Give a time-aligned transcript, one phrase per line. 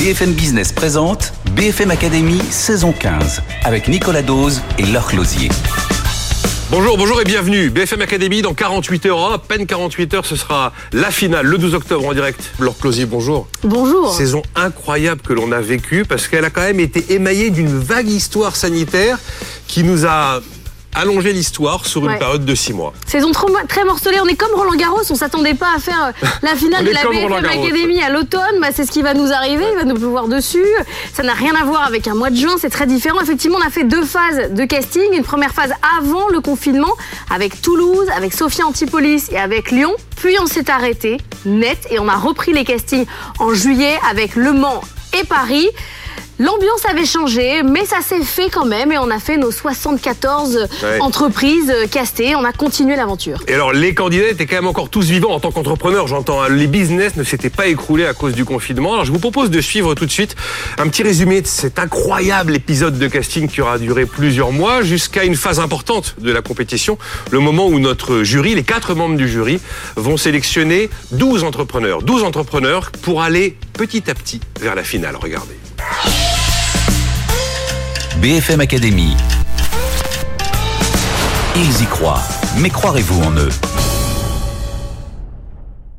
[0.00, 5.50] BFM Business présente BFM Academy saison 15 avec Nicolas Dose et Laure Closier.
[6.70, 7.68] Bonjour, bonjour et bienvenue.
[7.68, 11.74] BFM Academy dans 48 heures, à peine 48 heures, ce sera la finale le 12
[11.74, 12.40] octobre en direct.
[12.58, 13.46] Laure Closier, bonjour.
[13.62, 14.14] Bonjour.
[14.14, 18.08] Saison incroyable que l'on a vécue parce qu'elle a quand même été émaillée d'une vague
[18.08, 19.18] histoire sanitaire
[19.66, 20.40] qui nous a
[20.94, 22.18] allonger l'histoire sur une Ouais.
[22.18, 22.92] période de six mois.
[23.06, 24.18] Saison trop- très morcelée.
[24.22, 25.02] On est comme Roland Garros.
[25.10, 27.32] On s'attendait pas à faire euh, la finale de la BFM.
[27.44, 28.60] Academy à l'automne.
[28.60, 29.64] Bah, c'est ce qui va nous arriver.
[29.72, 30.64] Il va nous pleuvoir dessus.
[31.14, 32.54] Ça n'a rien à voir avec un mois de juin.
[32.60, 33.20] C'est très différent.
[33.20, 35.02] Effectivement, on a fait deux phases de casting.
[35.12, 36.92] Une première phase avant le confinement
[37.30, 39.92] avec Toulouse, avec Sophia Antipolis et avec Lyon.
[40.16, 43.06] Puis on s'est arrêté net et on a repris les castings
[43.38, 44.82] en juillet avec Le Mans
[45.18, 45.66] et Paris.
[46.40, 50.68] L'ambiance avait changé, mais ça s'est fait quand même et on a fait nos 74
[50.82, 50.98] Ouais.
[51.00, 52.34] entreprises euh, castées.
[52.34, 53.40] On a continué l'aventure.
[53.46, 56.40] Et alors, les candidats étaient quand même encore tous vivants en tant qu'entrepreneurs, j'entends.
[56.42, 56.48] hein.
[56.48, 58.94] Les business ne s'étaient pas écroulés à cause du confinement.
[58.94, 60.34] Alors, je vous propose de suivre tout de suite
[60.78, 65.24] un petit résumé de cet incroyable épisode de casting qui aura duré plusieurs mois jusqu'à
[65.24, 66.96] une phase importante de la compétition,
[67.30, 69.60] le moment où notre jury, les quatre membres du jury,
[69.96, 72.00] vont sélectionner 12 entrepreneurs.
[72.02, 75.16] 12 entrepreneurs pour aller petit à petit vers la finale.
[75.16, 75.54] Regardez.
[78.18, 79.16] BFM Academy.
[81.56, 82.22] Ils y croient,
[82.58, 83.48] mais croirez-vous en eux?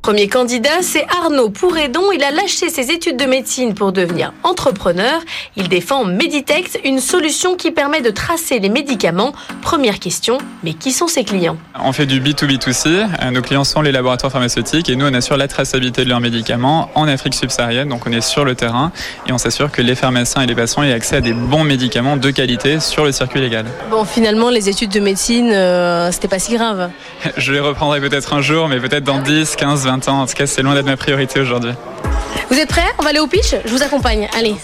[0.01, 2.11] Premier candidat, c'est Arnaud Pourredon.
[2.11, 5.21] Il a lâché ses études de médecine pour devenir entrepreneur.
[5.55, 9.31] Il défend Meditex, une solution qui permet de tracer les médicaments.
[9.61, 11.55] Première question, mais qui sont ses clients?
[11.79, 12.87] On fait du B2B2C.
[12.87, 16.19] Euh, Nos clients sont les laboratoires pharmaceutiques et nous, on assure la traçabilité de leurs
[16.19, 17.89] médicaments en Afrique subsaharienne.
[17.89, 18.91] Donc, on est sur le terrain
[19.27, 22.17] et on s'assure que les pharmaciens et les patients aient accès à des bons médicaments
[22.17, 23.67] de qualité sur le circuit légal.
[23.91, 26.89] Bon, finalement, les études de médecine, euh, c'était pas si grave.
[27.37, 30.21] Je les reprendrai peut-être un jour, mais peut-être dans 10, 15, 20 ans.
[30.21, 31.73] En tout cas, c'est loin d'être ma priorité aujourd'hui.
[32.49, 32.87] Vous êtes prêts?
[32.97, 33.55] On va aller au pitch?
[33.65, 34.27] Je vous accompagne.
[34.37, 34.55] Allez.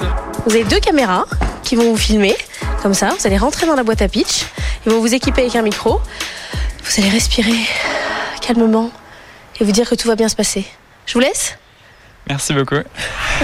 [0.45, 1.25] Vous avez deux caméras
[1.63, 2.35] qui vont vous filmer.
[2.81, 4.45] Comme ça, vous allez rentrer dans la boîte à pitch.
[4.85, 5.99] Ils vont vous équiper avec un micro.
[6.83, 7.57] Vous allez respirer
[8.41, 8.91] calmement
[9.59, 10.65] et vous dire que tout va bien se passer.
[11.05, 11.57] Je vous laisse
[12.29, 12.75] Merci beaucoup.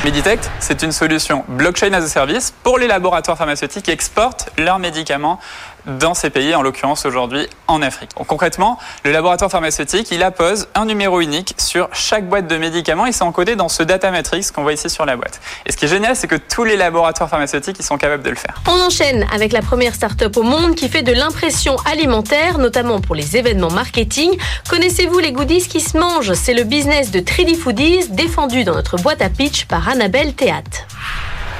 [0.03, 4.79] Meditect, c'est une solution blockchain as a service pour les laboratoires pharmaceutiques qui exportent leurs
[4.79, 5.40] médicaments
[5.86, 8.12] dans ces pays, en l'occurrence aujourd'hui en Afrique.
[8.18, 13.06] Donc, concrètement, le laboratoire pharmaceutique, il appose un numéro unique sur chaque boîte de médicaments
[13.06, 15.42] et c'est encodé dans ce data matrix qu'on voit ici sur la boîte.
[15.66, 18.30] Et ce qui est génial, c'est que tous les laboratoires pharmaceutiques, ils sont capables de
[18.30, 18.62] le faire.
[18.68, 23.16] On enchaîne avec la première start-up au monde qui fait de l'impression alimentaire, notamment pour
[23.16, 24.38] les événements marketing.
[24.70, 26.34] Connaissez-vous les goodies qui se mangent?
[26.34, 30.88] C'est le business de 3D Foodies, défendu dans notre boîte à pitch par Annabelle Théâtre.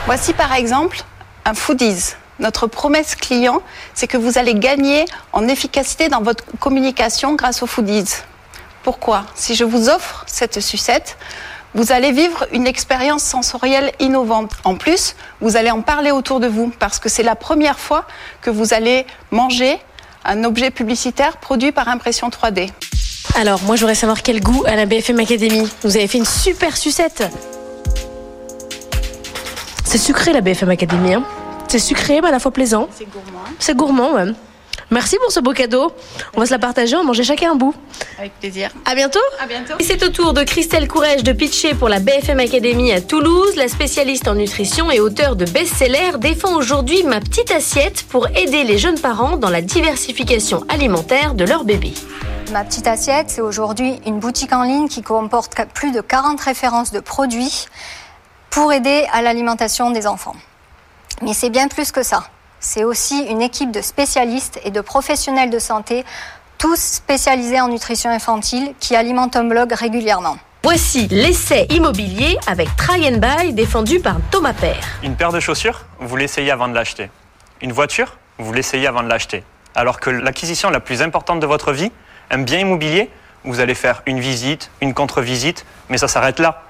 [0.06, 1.02] Voici par exemple
[1.46, 2.16] un Foodies.
[2.40, 3.62] Notre promesse client,
[3.94, 8.10] c'est que vous allez gagner en efficacité dans votre communication grâce aux Foodies.
[8.84, 9.26] Pourquoi?
[9.36, 11.18] Si je vous offre cette sucette,
[11.76, 14.52] vous allez vivre une expérience sensorielle innovante.
[14.64, 18.06] En plus, vous allez en parler autour de vous parce que c'est la première fois
[18.42, 19.80] que vous allez manger
[20.26, 22.70] un objet publicitaire produit par impression 3D.
[23.36, 25.68] Alors, moi, je voudrais savoir quel goût à la BFM Academy.
[25.84, 27.24] Vous avez fait une super sucette.
[29.84, 31.14] C'est sucré, la BFM Academy.
[31.14, 31.24] Hein?
[31.74, 32.88] C'est sucré, mais à la fois plaisant.
[32.96, 34.32] C'est gourmand, C'est gourmand, ouais.
[34.92, 35.92] Merci pour ce beau cadeau.
[36.36, 37.74] On va se la partager, on va manger chacun un bout.
[38.20, 38.70] avec plaisir.
[38.86, 39.74] À bientôt À bientôt.
[39.80, 43.56] Et c'est au tour de Christelle Courrèges de pitcher pour la BFM Academy à Toulouse.
[43.56, 48.64] La spécialiste en nutrition et auteure de best-seller défend aujourd'hui Ma petite assiette pour aider
[48.64, 51.92] les jeunes parents dans la diversification alimentaire de leur bébé.
[52.52, 56.92] Ma petite assiette, c'est aujourd'hui une boutique en ligne qui comporte plus de 40 références
[56.92, 57.66] de produits
[58.52, 60.36] pour aider à l'alimentation des enfants.
[61.24, 62.26] Mais c'est bien plus que ça.
[62.60, 66.04] C'est aussi une équipe de spécialistes et de professionnels de santé,
[66.58, 70.38] tous spécialisés en nutrition infantile, qui alimentent un blog régulièrement.
[70.64, 74.84] Voici l'essai immobilier avec Try and Buy défendu par Thomas Père.
[75.02, 77.10] Une paire de chaussures, vous l'essayez avant de l'acheter.
[77.62, 79.44] Une voiture, vous l'essayez avant de l'acheter.
[79.76, 81.92] Alors que l'acquisition la plus importante de votre vie,
[82.32, 83.10] un bien immobilier,
[83.46, 86.64] vous allez faire une visite, une contre-visite, mais ça s'arrête là.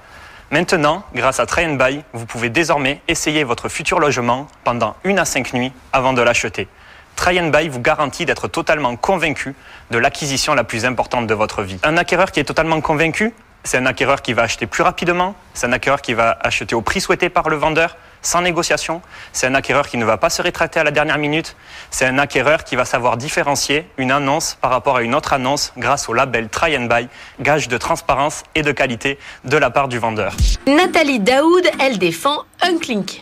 [0.50, 5.18] Maintenant, grâce à Try and Buy, vous pouvez désormais essayer votre futur logement pendant une
[5.18, 6.68] à cinq nuits avant de l'acheter.
[7.16, 9.54] Try and Buy vous garantit d'être totalement convaincu
[9.90, 11.78] de l'acquisition la plus importante de votre vie.
[11.82, 13.32] Un acquéreur qui est totalement convaincu,
[13.62, 16.82] c'est un acquéreur qui va acheter plus rapidement, c'est un acquéreur qui va acheter au
[16.82, 20.42] prix souhaité par le vendeur, sans négociation, c'est un acquéreur qui ne va pas se
[20.42, 21.56] rétracter à la dernière minute,
[21.90, 25.72] c'est un acquéreur qui va savoir différencier une annonce par rapport à une autre annonce
[25.76, 27.08] grâce au label Try and Buy,
[27.40, 30.34] gage de transparence et de qualité de la part du vendeur.
[30.66, 33.20] Nathalie Daoud, elle défend Unklink.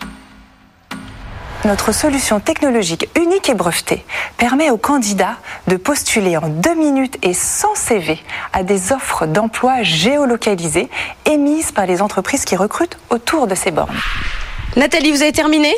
[1.64, 4.04] notre solution technologique unique et brevetée
[4.36, 5.36] permet aux candidats
[5.68, 8.20] de postuler en deux minutes et sans CV
[8.52, 10.88] à des offres d'emploi géolocalisées
[11.24, 13.96] émises par les entreprises qui recrutent autour de ces bornes.
[14.76, 15.74] Nathalie, vous avez terminé?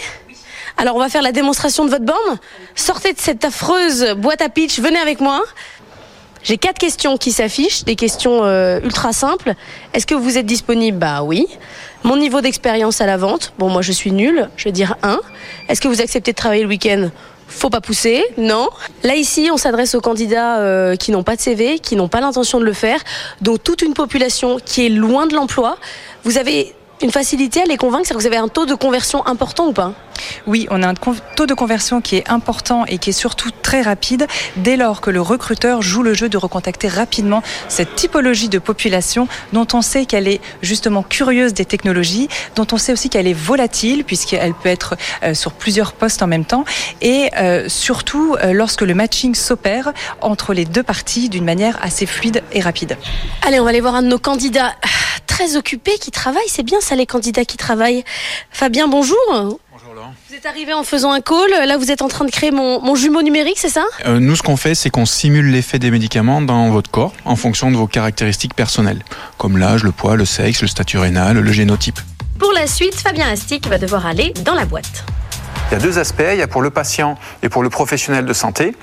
[0.76, 2.38] Alors on va faire la démonstration de votre borne.
[2.76, 5.42] Sortez de cette affreuse boîte à pitch, venez avec moi.
[6.44, 9.54] J'ai quatre questions qui s'affichent, des questions euh, ultra simples.
[9.94, 10.98] Est-ce que vous êtes disponible?
[10.98, 11.48] Bah oui.
[12.04, 13.52] Mon niveau d'expérience à la vente?
[13.58, 15.18] Bon, moi je suis nulle, je vais dire 1.
[15.68, 17.08] Est-ce que vous acceptez de travailler le week-end?
[17.48, 18.68] Faut pas pousser, non.
[19.02, 22.20] Là ici, on s'adresse aux candidats euh, qui n'ont pas de CV, qui n'ont pas
[22.20, 23.00] l'intention de le faire,
[23.40, 25.78] donc toute une population qui est loin de l'emploi.
[26.22, 26.74] Vous avez
[27.04, 29.72] une facilité à les convaincre, c'est que vous avez un taux de conversion important ou
[29.72, 29.92] pas
[30.46, 33.82] oui, on a un taux de conversion qui est important et qui est surtout très
[33.82, 34.26] rapide
[34.56, 39.28] dès lors que le recruteur joue le jeu de recontacter rapidement cette typologie de population
[39.52, 43.32] dont on sait qu'elle est justement curieuse des technologies, dont on sait aussi qu'elle est
[43.32, 46.64] volatile puisqu'elle peut être euh, sur plusieurs postes en même temps
[47.00, 52.06] et euh, surtout euh, lorsque le matching s'opère entre les deux parties d'une manière assez
[52.06, 52.96] fluide et rapide.
[53.46, 54.74] Allez, on va aller voir un de nos candidats
[55.26, 56.48] très occupés qui travaillent.
[56.48, 58.04] C'est bien ça les candidats qui travaillent.
[58.50, 59.58] Fabien, bonjour.
[60.28, 62.94] Vous êtes arrivé en faisant un call, là vous êtes en train de créer mon,
[62.94, 63.84] jumeau numérique, c'est ça?
[64.06, 67.36] Euh, Nous ce qu'on fait c'est qu'on simule l'effet des médicaments dans votre corps en
[67.36, 69.02] fonction de vos caractéristiques personnelles,
[69.38, 72.00] comme l'âge, le poids, le sexe, le statut rénal, le génotype.
[72.38, 75.04] Pour la suite, Fabien Astic va devoir aller dans la boîte.
[75.70, 78.26] Il y a deux aspects, il y a pour le patient et pour le professionnel
[78.26, 78.76] de santé.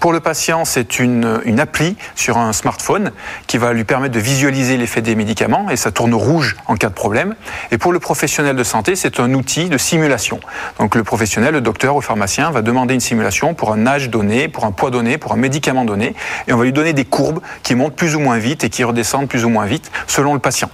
[0.00, 3.10] Pour le patient, c'est une, une appli sur un smartphone
[3.46, 6.88] qui va lui permettre de visualiser l'effet des médicaments et ça tourne rouge en cas
[6.88, 7.34] de problème.
[7.72, 10.38] Et pour le professionnel de santé, c'est un outil de simulation.
[10.78, 14.10] Donc le professionnel, le docteur ou le pharmacien va demander une simulation pour un âge
[14.10, 16.14] donné, pour un poids donné, pour un médicament donné
[16.46, 18.84] et on va lui donner des courbes qui montent plus ou moins vite et qui
[18.84, 20.70] redescendent plus ou moins vite selon le patient.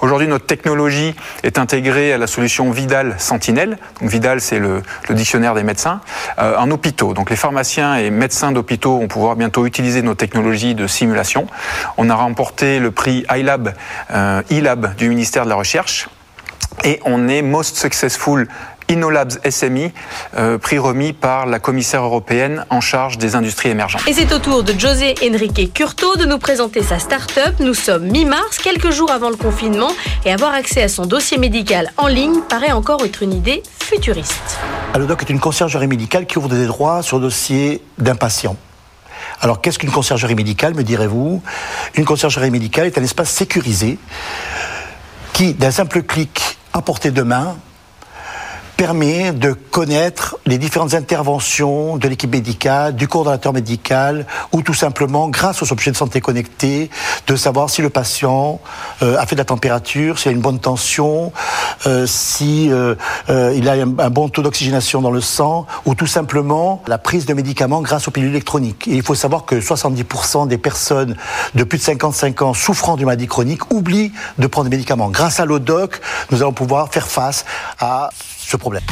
[0.00, 3.78] Aujourd'hui, notre technologie est intégrée à la solution Vidal Sentinelle.
[4.00, 6.00] Donc, Vidal, c'est le, dictionnaire des médecins,
[6.38, 7.14] euh, en hôpitaux.
[7.14, 11.46] Donc, les pharmaciens et médecins d'hôpitaux vont pouvoir bientôt utiliser nos technologies de simulation.
[11.96, 13.74] On a remporté le prix iLab,
[14.10, 16.08] euh, iLab du ministère de la Recherche.
[16.84, 18.48] Et on est Most Successful
[18.88, 19.92] InnoLabs SMI,
[20.36, 24.02] euh, prix remis par la commissaire européenne en charge des industries émergentes.
[24.06, 27.54] Et c'est au tour de José Enrique Curto de nous présenter sa start-up.
[27.60, 29.90] Nous sommes mi-mars, quelques jours avant le confinement,
[30.24, 34.58] et avoir accès à son dossier médical en ligne paraît encore être une idée futuriste.
[34.94, 38.56] Allodoc est une conciergerie médicale qui ouvre des droits sur dossier d'un patient.
[39.40, 41.42] Alors qu'est-ce qu'une conciergerie médicale, me direz-vous?
[41.94, 43.98] Une conciergerie médicale est un espace sécurisé
[45.32, 47.56] qui, d'un simple clic à portée de main,
[48.76, 55.28] permet de connaître les différentes interventions de l'équipe médicale, du coordonnateur médical, ou tout simplement,
[55.28, 56.90] grâce aux objets de santé connectés,
[57.26, 58.60] de savoir si le patient
[59.02, 61.32] euh, a fait de la température, s'il a une bonne tension,
[61.86, 62.94] euh, si euh,
[63.28, 67.32] il a un, bon taux d'oxygénation dans le sang, ou tout simplement la prise de
[67.32, 68.84] médicaments grâce aux pilules électroniques.
[68.86, 71.16] Il faut savoir que 70% des personnes
[71.54, 75.08] de plus de 55 ans souffrant d'une maladie chronique oublient de prendre des médicaments.
[75.08, 76.00] Grâce à l'ODOC,
[76.30, 77.44] nous allons pouvoir faire face
[77.78, 78.10] à
[78.46, 78.82] ce problème.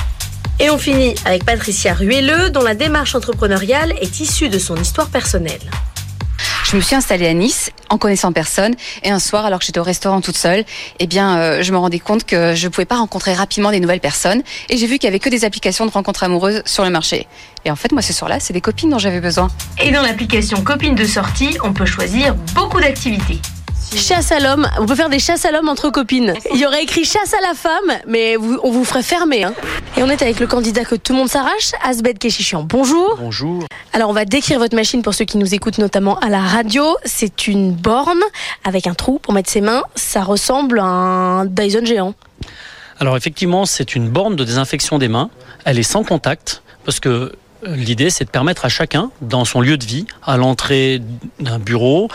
[0.60, 5.08] Et on finit avec Patricia Ruelleux, dont la démarche entrepreneuriale est issue de son histoire
[5.08, 5.60] personnelle.
[6.64, 9.78] Je me suis installée à Nice en connaissant personne et un soir alors que j'étais
[9.78, 10.64] au restaurant toute seule,
[10.98, 13.80] eh bien euh, je me rendais compte que je ne pouvais pas rencontrer rapidement des
[13.80, 16.82] nouvelles personnes et j'ai vu qu'il y avait que des applications de rencontres amoureuses sur
[16.82, 17.26] le marché.
[17.64, 19.48] Et en fait moi ce soir-là, c'est des copines dont j'avais besoin.
[19.80, 23.40] Et dans l'application Copines de sortie, on peut choisir beaucoup d'activités.
[23.92, 24.68] Chasse à l'homme.
[24.78, 26.34] On peut faire des chasses à l'homme entre copines.
[26.52, 29.44] Il y aurait écrit chasse à la femme, mais on vous ferait fermer.
[29.44, 29.54] Hein.
[29.96, 32.64] Et on est avec le candidat que tout le monde s'arrache, Asbed Keshichian.
[32.64, 33.16] Bonjour.
[33.18, 33.64] Bonjour.
[33.92, 36.96] Alors on va décrire votre machine pour ceux qui nous écoutent notamment à la radio.
[37.04, 38.20] C'est une borne
[38.64, 39.82] avec un trou pour mettre ses mains.
[39.94, 42.14] Ça ressemble à un Dyson géant.
[42.98, 45.30] Alors effectivement, c'est une borne de désinfection des mains.
[45.64, 47.32] Elle est sans contact parce que
[47.66, 51.00] L'idée, c'est de permettre à chacun, dans son lieu de vie, à l'entrée
[51.40, 52.08] d'un bureau,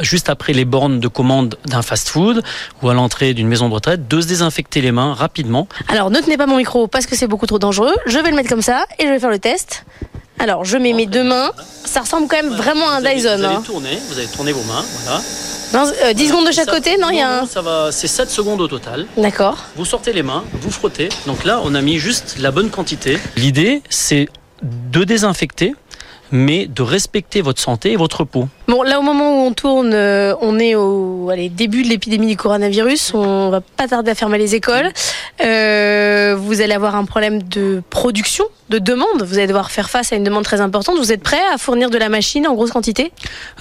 [0.00, 2.42] juste après les bornes de commande d'un fast-food
[2.82, 5.68] ou à l'entrée d'une maison de retraite, de se désinfecter les mains rapidement.
[5.88, 7.94] Alors, ne tenez pas mon micro parce que c'est beaucoup trop dangereux.
[8.06, 9.84] Je vais le mettre comme ça et je vais faire le test.
[10.38, 11.50] Alors, je mets mes deux mains.
[11.84, 13.36] Ça ressemble quand même vraiment à un Dyson.
[13.36, 13.62] Vous allez, hein.
[13.64, 15.22] tourner, vous allez tourner vos mains, voilà.
[15.72, 18.60] 10 euh, secondes de chaque côté, non, il y a ça va, c'est 7 secondes
[18.60, 19.06] au total.
[19.16, 19.64] D'accord.
[19.76, 21.08] Vous sortez les mains, vous frottez.
[21.26, 23.18] Donc là, on a mis juste la bonne quantité.
[23.36, 24.28] L'idée, c'est
[24.62, 25.74] de désinfecter
[26.32, 28.48] mais de respecter votre santé et votre peau.
[28.68, 32.36] Bon, là au moment où on tourne, euh, on est au début de l'épidémie du
[32.36, 33.12] coronavirus.
[33.14, 34.90] On va pas tarder à fermer les écoles.
[35.44, 39.22] Euh, vous allez avoir un problème de production, de demande.
[39.22, 40.98] Vous allez devoir faire face à une demande très importante.
[40.98, 43.12] Vous êtes prêt à fournir de la machine en grosse quantité?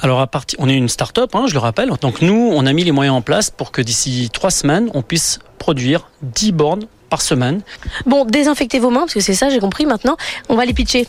[0.01, 1.89] Alors, à partir, on est une start-up, hein, je le rappelle.
[2.01, 5.01] Donc nous, on a mis les moyens en place pour que d'ici trois semaines, on
[5.01, 6.85] puisse produire 10 bornes
[7.21, 7.61] semaine.
[8.05, 10.17] Bon, désinfectez vos mains, parce que c'est ça, j'ai compris maintenant.
[10.49, 11.07] On va les pitcher.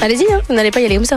[0.00, 1.16] Allez-y, hein, vous n'allez pas y aller comme ça.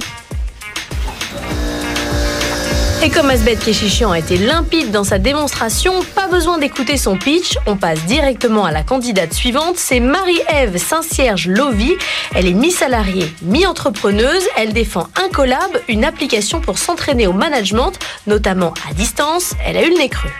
[3.03, 7.55] Et comme Asbeth Keshichian a été limpide dans sa démonstration, pas besoin d'écouter son pitch,
[7.67, 11.93] on passe directement à la candidate suivante, c'est Marie-Ève Saint-Cierge Lovy.
[12.33, 17.93] Elle est mi-salariée, mi-entrepreneuse, elle défend un collab, une application pour s'entraîner au management,
[18.25, 20.31] notamment à distance, elle a eu le nez creux.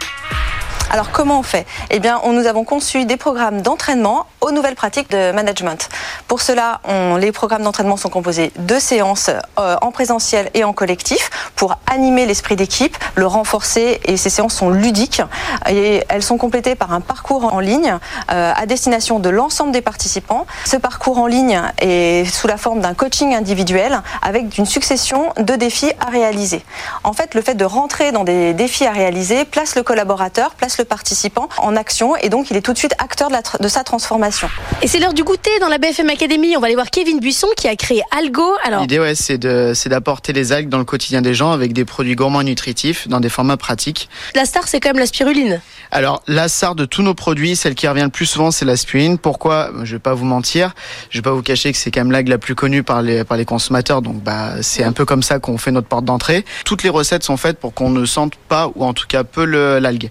[0.89, 1.65] Alors comment on fait?
[1.89, 5.89] Eh bien, nous avons conçu des programmes d'entraînement aux nouvelles pratiques de management.
[6.29, 6.79] Pour cela,
[7.19, 9.29] les programmes d'entraînement sont composés de séances
[9.59, 14.53] euh, en présentiel et en collectif pour animer l'esprit d'équipe, le renforcer et ces séances
[14.53, 15.21] sont ludiques
[15.69, 17.97] et elles sont complétées par un parcours en ligne
[18.31, 20.45] euh, à destination de l'ensemble des participants.
[20.65, 25.55] Ce parcours en ligne est sous la forme d'un coaching individuel avec une succession de
[25.55, 26.63] défis à réaliser.
[27.03, 30.76] En fait, le fait de rentrer dans des défis à réaliser place le collaborateur, place
[30.77, 33.61] le participant en action et donc il est tout de suite acteur de, la tr-
[33.61, 34.49] de sa transformation.
[34.81, 36.55] Et c'est l'heure du goûter dans la BFM Academy.
[36.57, 38.43] On va aller voir Kevin Buisson qui a créé Algo.
[38.63, 42.15] Alors, L'idée, ouais, c'est d'apporter les algues dans le quotidien des gens avec des produits
[42.15, 44.09] gourmands et nutritifs dans des formats pratiques.
[44.35, 45.61] la star, c'est quand même la spiruline.
[45.91, 48.75] Alors, la star de tous nos produits, celle qui revient le plus souvent, c'est la
[48.77, 49.17] spiruline.
[49.17, 49.69] Pourquoi?
[49.83, 50.73] Je vais pas vous mentir.
[51.09, 53.23] Je vais pas vous cacher que c'est quand même l'algue la plus connue par les,
[53.23, 54.01] par les consommateurs.
[54.01, 56.45] Donc, bah, c'est un peu comme ça qu'on fait notre porte d'entrée.
[56.65, 59.45] Toutes les recettes sont faites pour qu'on ne sente pas, ou en tout cas peu
[59.79, 60.09] l'algue.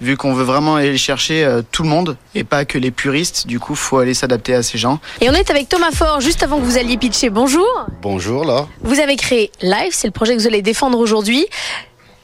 [0.00, 3.46] Vu qu'on veut vraiment aller chercher euh, tout le monde et pas que les puristes,
[3.46, 4.98] du coup, faut aller s'adapter à ces gens.
[5.20, 7.30] Et on est avec Thomas Fort juste avant que vous alliez pitcher.
[7.30, 7.66] Bonjour.
[8.02, 8.66] Bonjour là.
[8.82, 11.46] Vous avez créé Live, c'est le projet que vous allez défendre aujourd'hui.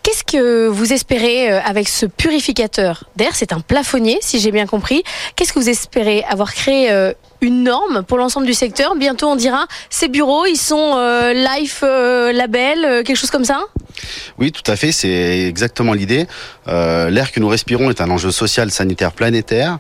[0.03, 3.31] Qu'est-ce que vous espérez euh, avec ce purificateur d'air?
[3.35, 5.05] C'est un plafonnier, si j'ai bien compris.
[5.37, 7.13] Qu'est-ce que vous espérez avoir créé euh,
[7.43, 11.81] une norme pour l'ensemble du secteur Bientôt, on dira ces bureaux, ils sont euh, Life
[11.83, 13.65] euh, Label, euh, quelque chose comme ça
[14.39, 16.27] Oui, tout à fait, c'est exactement l'idée.
[16.67, 19.79] L'air que nous respirons est un enjeu social, sanitaire, planétaire.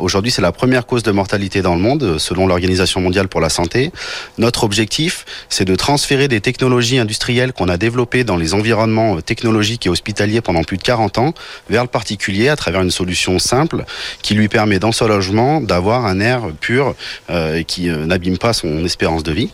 [0.00, 3.50] Aujourd'hui, c'est la première cause de mortalité dans le monde, selon l'Organisation mondiale pour la
[3.50, 3.92] santé.
[4.38, 9.84] Notre objectif, c'est de transférer des technologies industrielles qu'on a développées dans les environnements technologiques
[9.84, 11.34] et hospitaliers pendant plus de 40 ans
[11.68, 13.84] vers le particulier à travers une solution simple
[14.22, 16.93] qui lui permet dans son logement d'avoir un air pur
[17.28, 19.50] et qui euh, n'abîme pas son espérance de vie.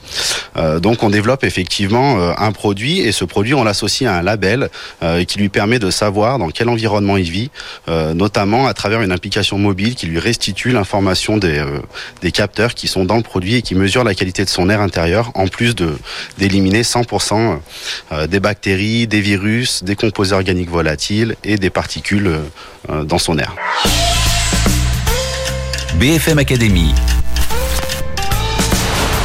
[0.56, 4.23] Euh, donc on développe effectivement euh, un produit et ce produit on l'associe à un
[4.23, 4.68] label
[5.02, 7.50] euh, qui lui permet de savoir dans quel environnement il vit,
[7.88, 12.87] euh, notamment à travers une application mobile qui lui restitue l'information des, euh, capteurs qui
[12.87, 15.75] sont dans le produit et qui mesurent la qualité de son air intérieur en plus
[16.38, 17.59] d'éliminer 100%
[18.12, 22.38] euh, des bactéries, des virus, des composés organiques volatiles et des particules euh,
[22.90, 23.54] euh, dans son air.
[25.99, 26.94] BFM Academy.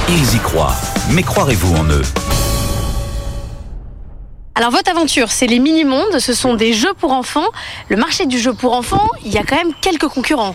[0.07, 0.75] Ils y croient,
[1.09, 2.03] mais croirez-vous en eux?
[4.53, 7.47] Alors votre aventure, c'est les mini-mondes, ce sont des jeux pour enfants.
[7.89, 10.53] Le marché du jeu pour enfants, il y a quand même quelques concurrents.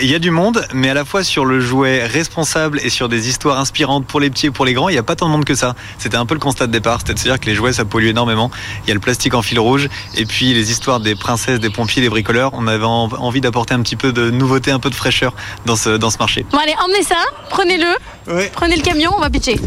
[0.00, 3.10] Il y a du monde, mais à la fois sur le jouet responsable et sur
[3.10, 5.26] des histoires inspirantes pour les petits et pour les grands, il n'y a pas tant
[5.26, 5.74] de monde que ça.
[5.98, 8.50] C'était un peu le constat de départ, c'est-à-dire que les jouets, ça pollue énormément.
[8.84, 11.68] Il y a le plastique en fil rouge, et puis les histoires des princesses, des
[11.70, 12.52] pompiers, des bricoleurs.
[12.54, 15.34] On avait en- envie d'apporter un petit peu de nouveauté, un peu de fraîcheur
[15.66, 16.46] dans ce, dans ce marché.
[16.50, 17.16] Bon allez, emmenez ça,
[17.50, 19.60] prenez-le, prenez le camion, on va pitcher.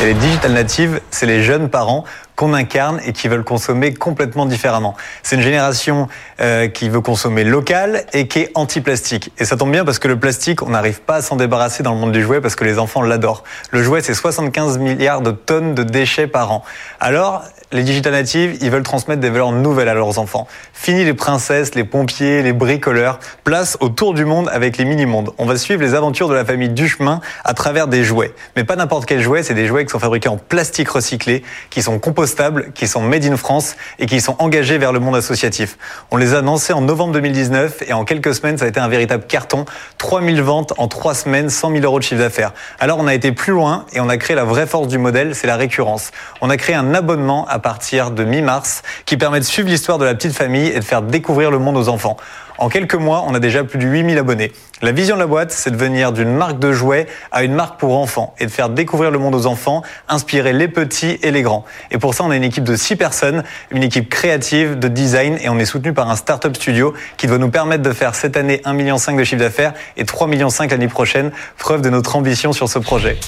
[0.00, 2.04] Et les digital natives, c'est les jeunes parents
[2.38, 4.96] qu'on incarne et qui veulent consommer complètement différemment.
[5.24, 6.06] C'est une génération
[6.40, 9.32] euh, qui veut consommer local et qui est anti-plastique.
[9.38, 11.92] Et ça tombe bien parce que le plastique, on n'arrive pas à s'en débarrasser dans
[11.94, 13.42] le monde du jouet parce que les enfants l'adorent.
[13.72, 16.62] Le jouet, c'est 75 milliards de tonnes de déchets par an.
[17.00, 20.46] Alors, les digital natives, ils veulent transmettre des valeurs nouvelles à leurs enfants.
[20.72, 23.18] Fini les princesses, les pompiers, les bricoleurs.
[23.44, 25.32] Place au tour du monde avec les mini-mondes.
[25.36, 28.32] On va suivre les aventures de la famille Duchemin à travers des jouets.
[28.56, 31.82] Mais pas n'importe quel jouet, c'est des jouets qui sont fabriqués en plastique recyclé, qui
[31.82, 31.98] sont
[32.28, 35.78] compostables, qui sont made in France et qui sont engagés vers le monde associatif.
[36.10, 38.88] On les a lancés en novembre 2019 et en quelques semaines, ça a été un
[38.88, 39.64] véritable carton.
[39.96, 42.52] 3000 ventes en 3 semaines, 100 000 euros de chiffre d'affaires.
[42.80, 45.34] Alors on a été plus loin et on a créé la vraie force du modèle,
[45.34, 46.10] c'est la récurrence.
[46.42, 50.04] On a créé un abonnement à partir de mi-mars qui permet de suivre l'histoire de
[50.04, 52.18] la petite famille et de faire découvrir le monde aux enfants.
[52.58, 54.52] En quelques mois, on a déjà plus de 8000 abonnés.
[54.82, 57.78] La vision de la boîte, c'est de venir d'une marque de jouets à une marque
[57.78, 61.42] pour enfants et de faire découvrir le monde aux enfants, inspirer les petits et les
[61.42, 61.64] grands.
[61.92, 65.38] Et pour ça, on a une équipe de 6 personnes, une équipe créative, de design
[65.40, 68.36] et on est soutenu par un startup studio qui doit nous permettre de faire cette
[68.36, 72.52] année 1,5 million de chiffre d'affaires et 3,5 millions l'année prochaine, preuve de notre ambition
[72.52, 73.18] sur ce projet.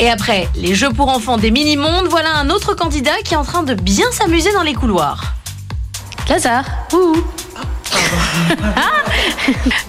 [0.00, 3.44] Et après, les jeux pour enfants des mini-mondes, voilà un autre candidat qui est en
[3.44, 5.34] train de bien s'amuser dans les couloirs.
[6.28, 7.16] Lazare, ouh.
[8.76, 8.82] Ah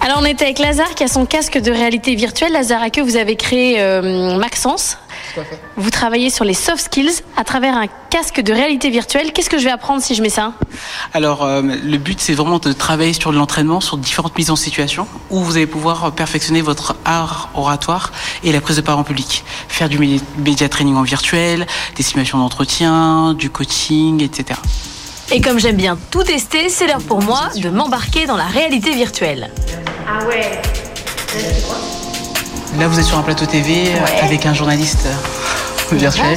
[0.00, 2.52] Alors on était avec Lazare qui a son casque de réalité virtuelle.
[2.52, 4.96] Lazare, à que vous avez créé euh, Maxence
[5.76, 9.32] Vous travaillez sur les soft skills à travers un casque de réalité virtuelle.
[9.32, 10.52] Qu'est-ce que je vais apprendre si je mets ça
[11.12, 15.06] Alors, euh, le but, c'est vraiment de travailler sur l'entraînement, sur différentes mises en situation,
[15.30, 18.12] où vous allez pouvoir perfectionner votre art oratoire
[18.44, 19.44] et la prise de parole en public.
[19.68, 21.66] Faire du mé- média training en virtuel,
[21.96, 24.58] des simulations d'entretien, du coaching, etc.
[25.32, 28.92] Et comme j'aime bien tout tester, c'est l'heure pour moi de m'embarquer dans la réalité
[28.92, 29.48] virtuelle.
[30.08, 30.60] Ah ouais
[32.78, 36.36] Là, vous êtes sur un plateau TV avec un journaliste euh, virtuel.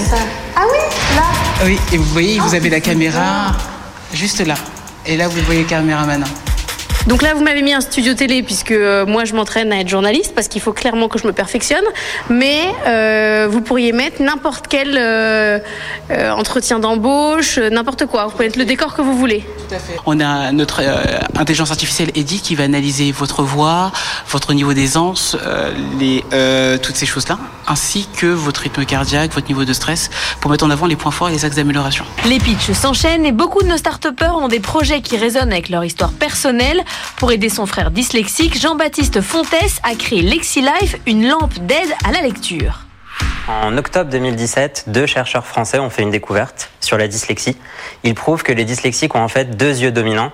[0.56, 0.78] Ah oui,
[1.16, 1.24] là
[1.66, 3.54] Oui, et vous voyez, vous avez la caméra
[4.14, 4.56] juste là.
[5.08, 6.24] Et là, vous voyez le caméraman.
[7.08, 9.90] Donc là, vous m'avez mis un studio télé puisque euh, moi, je m'entraîne à être
[9.90, 11.84] journaliste parce qu'il faut clairement que je me perfectionne.
[12.30, 15.60] Mais euh, vous pourriez mettre n'importe quel euh,
[16.12, 18.26] euh, entretien d'embauche, euh, n'importe quoi.
[18.26, 19.44] Vous pouvez mettre le décor que vous voulez.
[20.06, 21.04] On a notre euh,
[21.36, 23.92] intelligence artificielle Eddy qui va analyser votre voix,
[24.30, 29.48] votre niveau d'aisance, euh, les, euh, toutes ces choses-là, ainsi que votre rythme cardiaque, votre
[29.48, 32.06] niveau de stress, pour mettre en avant les points forts et les axes d'amélioration.
[32.26, 35.84] Les pitchs s'enchaînent et beaucoup de nos start ont des projets qui résonnent avec leur
[35.84, 36.84] histoire personnelle.
[37.18, 42.22] Pour aider son frère dyslexique, Jean-Baptiste Fontès a créé LexiLife, une lampe d'aide à la
[42.22, 42.86] lecture.
[43.48, 47.58] En octobre 2017, deux chercheurs français ont fait une découverte sur la dyslexie.
[48.04, 50.32] Ils prouvent que les dyslexiques ont en fait deux yeux dominants,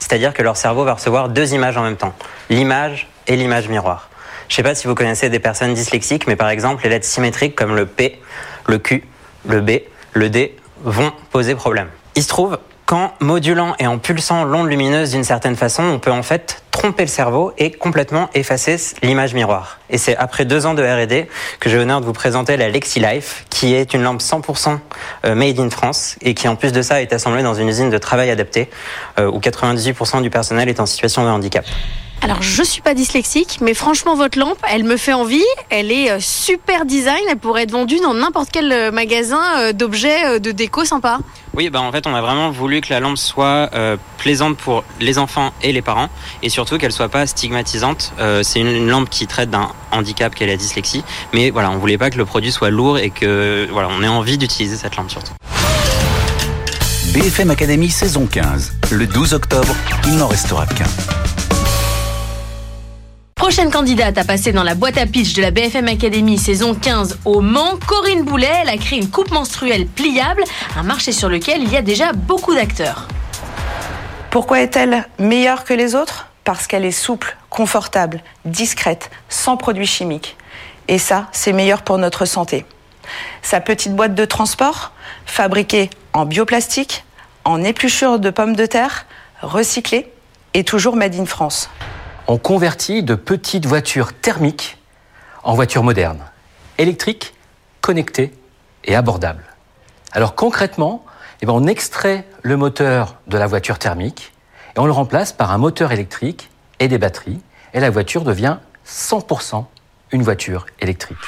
[0.00, 2.14] c'est-à-dire que leur cerveau va recevoir deux images en même temps,
[2.50, 4.08] l'image et l'image miroir.
[4.48, 7.06] Je ne sais pas si vous connaissez des personnes dyslexiques, mais par exemple, les lettres
[7.06, 8.20] symétriques comme le P,
[8.66, 9.04] le Q,
[9.46, 9.82] le B,
[10.14, 11.88] le D vont poser problème.
[12.16, 16.10] Il se trouve qu'en modulant et en pulsant l'onde lumineuse d'une certaine façon, on peut
[16.10, 19.78] en fait tromper le cerveau et complètement effacer l'image miroir.
[19.90, 21.28] Et c'est après deux ans de R&D
[21.60, 24.78] que j'ai l'honneur de vous présenter la LexiLife, qui est une lampe 100%
[25.26, 27.90] euh, made in France et qui en plus de ça est assemblée dans une usine
[27.90, 28.70] de travail adaptée
[29.18, 31.66] euh, où 98% du personnel est en situation de handicap.
[32.20, 35.44] Alors, je suis pas dyslexique, mais franchement, votre lampe, elle me fait envie.
[35.70, 37.20] Elle est euh, super design.
[37.30, 41.20] Elle pourrait être vendue dans n'importe quel euh, magasin euh, d'objets de déco sympa.
[41.54, 44.84] Oui, bah en fait, on a vraiment voulu que la lampe soit euh, plaisante pour
[45.00, 46.08] les enfants et les parents,
[46.42, 48.12] et surtout qu'elle soit pas stigmatisante.
[48.20, 51.78] Euh, c'est une, une lampe qui traite d'un handicap qu'est la dyslexie, mais voilà, on
[51.78, 54.96] voulait pas que le produit soit lourd et que voilà, on ait envie d'utiliser cette
[54.96, 55.32] lampe surtout.
[57.12, 58.74] BFM Academy saison 15.
[58.92, 59.74] Le 12 octobre,
[60.06, 60.84] il n'en restera qu'un.
[63.38, 67.20] Prochaine candidate à passer dans la boîte à pitch de la BFM Academy saison 15
[67.24, 70.42] au Mans, Corinne Boulet, elle a créé une coupe menstruelle pliable,
[70.76, 73.06] un marché sur lequel il y a déjà beaucoup d'acteurs.
[74.30, 76.26] Pourquoi est-elle meilleure que les autres?
[76.42, 80.36] Parce qu'elle est souple, confortable, discrète, sans produits chimiques.
[80.88, 82.66] Et ça, c'est meilleur pour notre santé.
[83.42, 84.90] Sa petite boîte de transport,
[85.26, 87.04] fabriquée en bioplastique,
[87.44, 89.06] en épluchure de pommes de terre,
[89.42, 90.10] recyclée
[90.54, 91.70] et toujours made in France.
[92.28, 94.76] On convertit de petites voitures thermiques
[95.42, 96.22] en voitures modernes,
[96.76, 97.34] électriques,
[97.80, 98.34] connectées
[98.84, 99.44] et abordables.
[100.12, 101.04] Alors concrètement,
[101.40, 104.32] eh ben, on extrait le moteur de la voiture thermique
[104.76, 107.40] et on le remplace par un moteur électrique et des batteries
[107.72, 109.64] et la voiture devient 100%
[110.12, 111.18] une voiture électrique.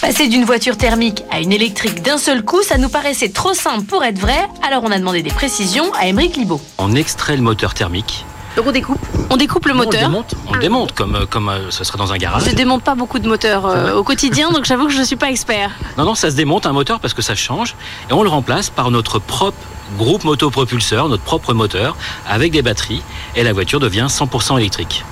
[0.00, 3.84] Passer d'une voiture thermique à une électrique d'un seul coup, ça nous paraissait trop simple
[3.84, 6.60] pour être vrai, alors on a demandé des précisions à Émeric Libaud.
[6.78, 8.24] On extrait le moteur thermique.
[8.58, 8.98] Donc on découpe
[9.30, 10.00] On découpe le Non, moteur.
[10.00, 12.42] On le démonte, on le démonte comme, euh, comme euh, ce serait dans un garage.
[12.44, 15.14] Je démonte pas beaucoup de moteurs euh, au quotidien, donc j'avoue que je ne suis
[15.14, 15.70] pas expert.
[15.96, 17.76] Non, non, ça se démonte un moteur parce que ça change
[18.10, 19.56] et on le remplace par notre propre
[19.96, 21.96] groupe motopropulseur, notre propre moteur
[22.28, 23.02] avec des batteries
[23.36, 25.04] et la voiture devient 100% électrique.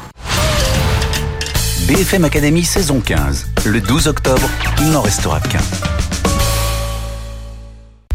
[1.87, 3.47] BFM Academy saison 15.
[3.65, 4.49] Le 12 octobre,
[4.81, 5.61] il n'en restera qu'un.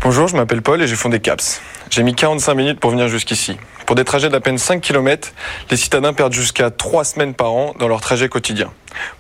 [0.04, 1.62] Bonjour, je m'appelle Paul et j'ai fondé CAPS.
[1.92, 3.58] J'ai mis 45 minutes pour venir jusqu'ici.
[3.86, 5.32] Pour des trajets d'à peine 5 km,
[5.70, 8.72] les citadins perdent jusqu'à 3 semaines par an dans leur trajet quotidien.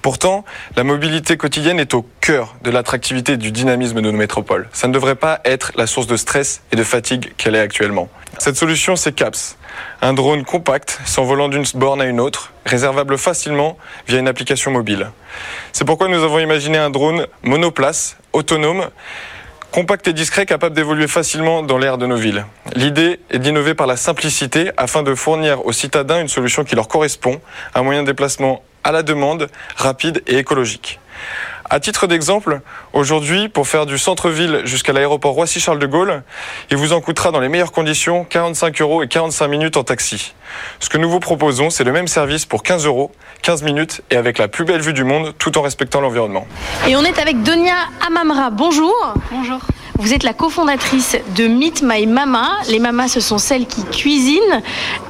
[0.02, 0.44] Pourtant,
[0.76, 4.70] la mobilité quotidienne est au cœur de l'attractivité et du dynamisme de nos métropoles.
[4.74, 8.10] Ça ne devrait pas être la source de stress et de fatigue qu'elle est actuellement.
[8.39, 9.58] Cette solution, c'est CAPS.
[10.02, 15.12] Un drone compact, s'envolant d'une borne à une autre, réservable facilement via une application mobile.
[15.74, 18.89] C'est pourquoi nous avons imaginé un drone monoplace, autonome,
[19.71, 22.45] compact et discret, capable d'évoluer facilement dans l'air de nos villes.
[22.75, 26.88] L'idée est d'innover par la simplicité afin de fournir aux citadins une solution qui leur
[26.88, 27.41] correspond,
[27.73, 30.99] un moyen de déplacement à la demande, rapide et écologique.
[31.73, 32.60] À titre d'exemple,
[32.91, 36.21] aujourd'hui, pour faire du centre-ville jusqu'à l'aéroport Roissy-Charles de Gaulle,
[36.69, 40.34] il vous en coûtera dans les meilleures conditions 45 euros et 45 minutes en taxi.
[40.81, 44.17] Ce que nous vous proposons, c'est le même service pour 15 euros, 15 minutes et
[44.17, 46.45] avec la plus belle vue du monde, tout en respectant l'environnement.
[46.89, 48.49] Et on est avec Donia Amamra.
[48.49, 48.93] Bonjour.
[49.31, 49.62] Bonjour.
[49.99, 52.49] Vous êtes la cofondatrice de Meet My Mama.
[52.69, 54.62] Les mamas, ce sont celles qui cuisinent.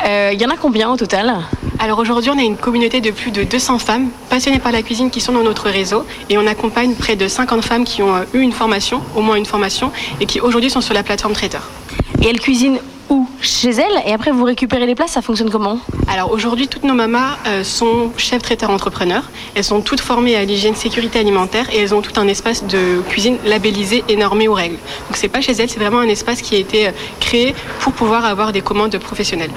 [0.05, 1.37] Euh, Il y en a combien au total
[1.79, 5.09] Alors aujourd'hui, on a une communauté de plus de 200 femmes passionnées par la cuisine
[5.09, 8.23] qui sont dans notre réseau et on accompagne près de 50 femmes qui ont euh,
[8.33, 11.63] eu une formation, au moins une formation, et qui aujourd'hui sont sur la plateforme Traiteur.
[12.21, 12.79] Et elles cuisinent
[13.41, 15.79] Chez elles Et après, vous récupérez les plats, ça fonctionne comment?
[16.07, 19.23] Alors aujourd'hui, toutes nos mamas euh, sont chefs traiteurs entrepreneurs.
[19.55, 23.01] Elles sont toutes formées à l'hygiène sécurité alimentaire et elles ont tout un espace de
[23.09, 24.75] cuisine labellisé et normé aux règles.
[25.07, 27.93] Donc c'est pas chez elles, c'est vraiment un espace qui a été euh, créé pour
[27.93, 29.51] pouvoir avoir des commandes professionnelles.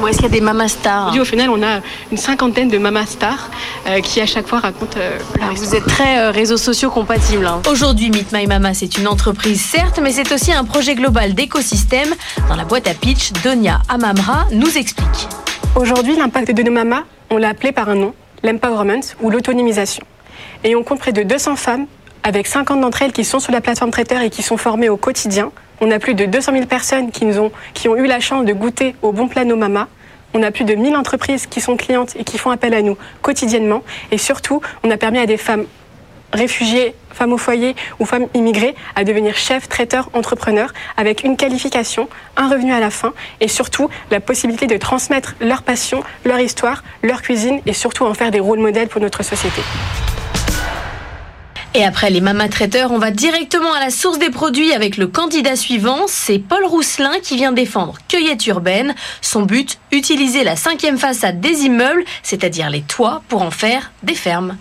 [0.00, 1.02] Bon, Est-ce qu'il y a des mamas stars?
[1.02, 3.48] Aujourd'hui, au final, on a une cinquantaine de mamas stars
[3.86, 6.90] euh, qui à chaque fois racontent euh, leur Ah, Vous êtes très euh, réseaux sociaux
[6.90, 7.46] compatibles.
[7.46, 7.62] hein.
[7.70, 12.08] Aujourd'hui, Meet My Mama, c'est une entreprise, certes, mais c'est aussi un projet global d'écosystème.
[12.48, 15.28] Dans la boîte à pitch, Donia Amamra nous explique.
[15.76, 20.04] Aujourd'hui, l'impact de nos mamas, on l'a appelé par un nom, l'empowerment ou l'autonomisation.
[20.64, 21.86] Et on compte près de 200 femmes,
[22.24, 24.96] avec 50 d'entre elles qui sont sur la plateforme traiteur et qui sont formées au
[24.96, 25.52] quotidien.
[25.80, 27.24] On a plus de 200 000 personnes qui,
[27.88, 29.86] ont, eu la chance de goûter au bon plat nos mamas.
[30.34, 32.96] On a plus de 1000 entreprises qui sont clientes et qui font appel à nous
[33.20, 33.82] quotidiennement.
[34.10, 35.66] Et surtout, on a permis à des femmes
[36.32, 42.08] réfugiés, femmes au foyer ou femmes immigrées à devenir chefs, traiteurs, entrepreneurs avec une qualification,
[42.36, 46.82] un revenu à la fin et surtout la possibilité de transmettre leur passion, leur histoire,
[47.02, 49.62] leur cuisine et surtout en faire des rôles modèles pour notre société.
[51.74, 55.06] Et après les mamas traiteurs, on va directement à la source des produits avec le
[55.06, 56.00] candidat suivant.
[56.06, 58.94] C'est Paul Rousselin qui vient défendre Cueillette Urbaine.
[59.22, 64.14] Son but, utiliser la cinquième façade des immeubles, c'est-à-dire les toits, pour en faire des
[64.14, 64.58] fermes.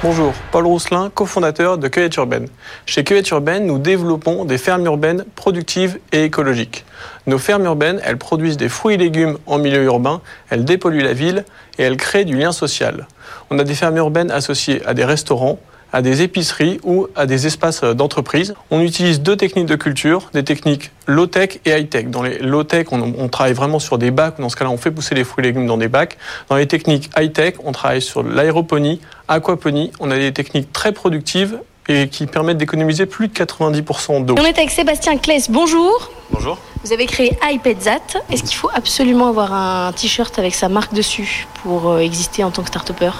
[0.00, 2.46] Bonjour, Paul Rousselin, cofondateur de Cueillette Urbaine.
[2.86, 6.84] Chez Cueillette Urbaine, nous développons des fermes urbaines productives et écologiques.
[7.26, 11.14] Nos fermes urbaines, elles produisent des fruits et légumes en milieu urbain, elles dépolluent la
[11.14, 11.44] ville
[11.78, 13.08] et elles créent du lien social.
[13.50, 15.58] On a des fermes urbaines associées à des restaurants,
[15.92, 18.54] à des épiceries ou à des espaces euh, d'entreprise.
[18.70, 22.06] On utilise deux techniques de culture, des techniques low-tech et high-tech.
[22.08, 24.40] Dans les low-tech, on, on travaille vraiment sur des bacs.
[24.40, 26.18] Dans ce cas-là, on fait pousser les fruits et légumes dans des bacs.
[26.48, 29.92] Dans les techniques high-tech, on travaille sur l'aéroponie, aquaponie.
[30.00, 34.34] On a des techniques très productives et qui permettent d'économiser plus de 90% d'eau.
[34.38, 35.50] On est avec Sébastien Kless.
[35.50, 36.10] Bonjour.
[36.30, 36.58] Bonjour.
[36.84, 38.20] Vous avez créé iPedzat.
[38.30, 42.50] Est-ce qu'il faut absolument avoir un t-shirt avec sa marque dessus pour euh, exister en
[42.50, 43.10] tant que start-upper?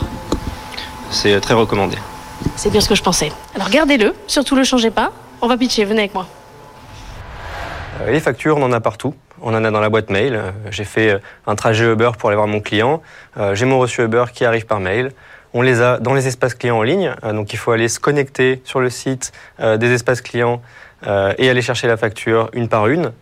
[1.11, 1.97] C'est très recommandé.
[2.57, 3.33] C'est bien ce que je pensais.
[3.55, 5.13] Alors gardez-le, surtout le changez pas.
[5.41, 6.27] On va pitcher, venez avec moi.
[8.01, 9.15] Euh, Les factures, on en a partout.
[9.41, 10.35] On en a dans la boîte mail.
[10.35, 13.03] Euh, J'ai fait euh, un trajet Uber pour aller voir mon client.
[13.53, 15.13] J'ai mon reçu Uber qui arrive par mail.
[15.55, 17.15] On les a dans les espaces clients en ligne.
[17.23, 20.61] Donc il faut aller se connecter sur le site des espaces clients
[21.07, 23.13] et aller chercher la facture une par une.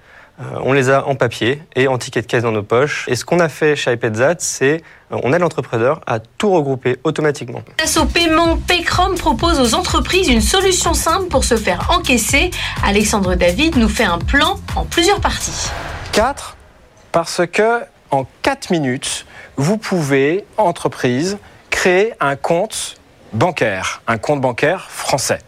[0.40, 3.06] Euh, On les a en papier et en ticket de caisse dans nos poches.
[3.08, 6.98] Et ce qu'on a fait chez iPedzat, c'est euh, on aide l'entrepreneur à tout regrouper
[7.04, 7.62] automatiquement.
[7.78, 12.50] Grâce au paiement, Paycrom propose aux entreprises une solution simple pour se faire encaisser.
[12.84, 15.70] Alexandre David nous fait un plan en plusieurs parties.
[16.12, 16.56] 4
[17.12, 21.38] parce que en 4 minutes, vous pouvez, entreprise,
[21.70, 22.96] créer un compte
[23.32, 25.38] bancaire, un compte bancaire français.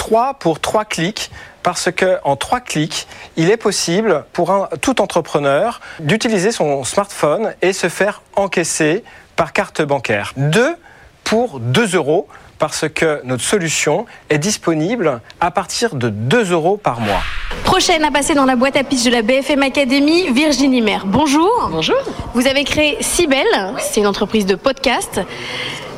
[0.00, 1.30] 3 pour 3 clics
[1.62, 7.52] parce que en 3 clics, il est possible pour un, tout entrepreneur d'utiliser son smartphone
[7.60, 9.04] et se faire encaisser
[9.36, 10.32] par carte bancaire.
[10.38, 10.74] 2
[11.22, 17.00] pour 2 euros parce que notre solution est disponible à partir de 2 euros par
[17.00, 17.22] mois.
[17.64, 21.04] Prochaine à passer dans la boîte à pitch de la BFM Academy, Virginie Maire.
[21.04, 21.68] Bonjour.
[21.70, 22.00] Bonjour.
[22.32, 25.20] Vous avez créé Cybelle, c'est une entreprise de podcast.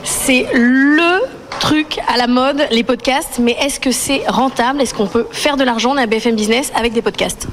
[0.02, 1.20] C'est le
[1.62, 4.80] truc à la mode, les podcasts, mais est-ce que c'est rentable?
[4.80, 7.46] Est-ce qu'on peut faire de l'argent à BFM Business avec des podcasts?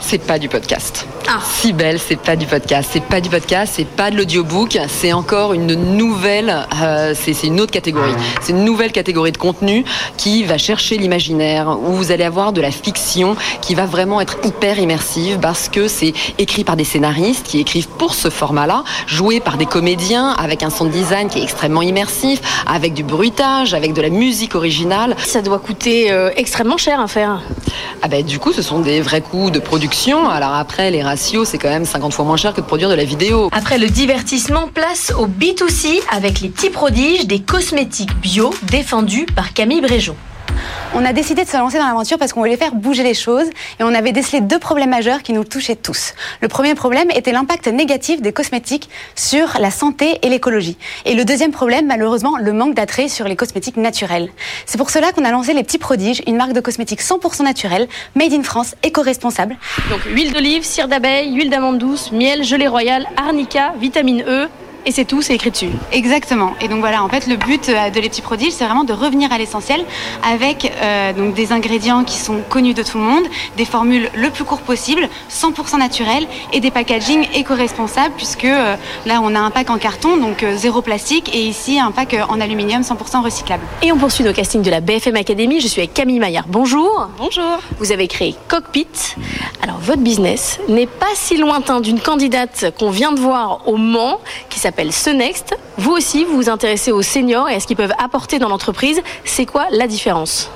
[0.00, 1.06] C'est pas du podcast.
[1.28, 1.40] Ah.
[1.42, 2.88] Si belle, c'est pas du podcast.
[2.92, 4.78] C'est pas du podcast, c'est pas de l'audiobook.
[4.88, 8.14] C'est encore une nouvelle, euh, c'est une autre catégorie.
[8.40, 9.84] C'est une nouvelle catégorie de contenu
[10.16, 14.38] qui va chercher l'imaginaire, où vous allez avoir de la fiction qui va vraiment être
[14.44, 19.40] hyper immersive parce que c'est écrit par des scénaristes qui écrivent pour ce format-là, joué
[19.40, 23.94] par des comédiens avec un sound design qui est extrêmement immersif, avec du bruitage, avec
[23.94, 25.16] de la musique originale.
[25.24, 27.40] Ça doit coûter euh, extrêmement cher à faire.
[28.02, 30.28] Ah ben du coup, ce sont des vrais coûts de production.
[30.28, 32.94] Alors après, les ratios, c'est quand même 50 fois moins cher que de produire de
[32.94, 33.48] la vidéo.
[33.52, 39.54] Après le divertissement, place au B2C avec les petits prodiges des cosmétiques bio défendus par
[39.54, 40.16] Camille Bréjon.
[40.94, 43.46] On a décidé de se lancer dans l'aventure parce qu'on voulait faire bouger les choses
[43.78, 46.14] et on avait décelé deux problèmes majeurs qui nous touchaient tous.
[46.40, 50.78] Le premier problème était l'impact négatif des cosmétiques sur la santé et l'écologie.
[51.04, 54.30] Et le deuxième problème, malheureusement, le manque d'attrait sur les cosmétiques naturels.
[54.66, 57.86] C'est pour cela qu'on a lancé les Petits Prodiges, une marque de cosmétiques 100% naturelle,
[58.14, 59.56] made in France, éco-responsable.
[59.90, 64.48] Donc huile d'olive, cire d'abeille, huile d'amande douce, miel, gelée royale, arnica, vitamine E
[64.86, 65.70] et c'est tout, c'est écrit dessus.
[65.92, 66.54] Exactement.
[66.60, 68.92] Et donc voilà, en fait, le but euh, de Les Petits Prodiges, c'est vraiment de
[68.92, 69.84] revenir à l'essentiel
[70.22, 73.24] avec euh, donc des ingrédients qui sont connus de tout le monde,
[73.56, 79.20] des formules le plus court possible, 100% naturelles et des packaging éco-responsables puisque euh, là,
[79.22, 82.22] on a un pack en carton, donc euh, zéro plastique, et ici un pack euh,
[82.28, 83.64] en aluminium 100% recyclable.
[83.82, 85.60] Et on poursuit nos castings de la BFM Academy.
[85.60, 86.46] Je suis avec Camille Maillard.
[86.48, 87.08] Bonjour.
[87.18, 87.58] Bonjour.
[87.78, 88.86] Vous avez créé Cockpit.
[89.62, 94.18] Alors, votre business n'est pas si lointain d'une candidate qu'on vient de voir au Mans,
[94.50, 95.56] qui s'appelle Senext.
[95.76, 99.00] Vous aussi, vous vous intéressez aux seniors et à ce qu'ils peuvent apporter dans l'entreprise.
[99.24, 100.50] C'est quoi la différence?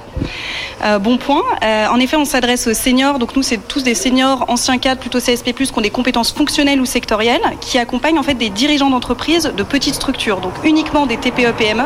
[0.84, 1.42] Euh, bon point.
[1.62, 3.18] Euh, en effet, on s'adresse aux seniors.
[3.18, 6.80] Donc nous, c'est tous des seniors anciens cadres, plutôt CSP+, qui ont des compétences fonctionnelles
[6.80, 11.16] ou sectorielles, qui accompagnent en fait des dirigeants d'entreprises de petites structures, donc uniquement des
[11.16, 11.84] TPE-PME.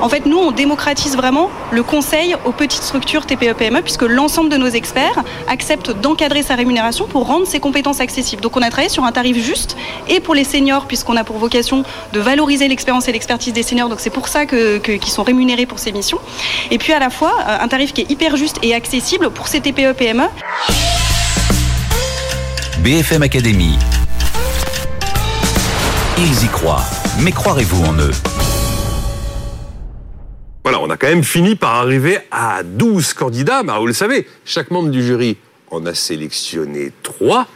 [0.00, 4.56] En fait, nous, on démocratise vraiment le conseil aux petites structures TPE-PME, puisque l'ensemble de
[4.56, 8.42] nos experts acceptent d'encadrer sa rémunération pour rendre ses compétences accessibles.
[8.42, 9.76] Donc on a travaillé sur un tarif juste,
[10.08, 13.88] et pour les seniors, puisqu'on a pour vocation de valoriser l'expérience et l'expertise des seniors.
[13.88, 16.18] Donc c'est pour ça que- qu'ils sont rémunérés pour ces missions.
[16.70, 19.48] Et puis à la fois, euh, un tarif qui est hyper juste et accessible pour
[19.48, 20.22] ces TPE-PME.
[22.78, 23.76] BFM Academy.
[26.16, 26.84] Ils y croient.
[27.18, 28.12] Mais croirez-vous en eux?
[30.62, 33.64] Voilà, on a quand même fini par arriver à 12 candidats.
[33.64, 35.36] Bah, vous le savez, chaque membre du jury
[35.72, 37.48] en a sélectionné 3.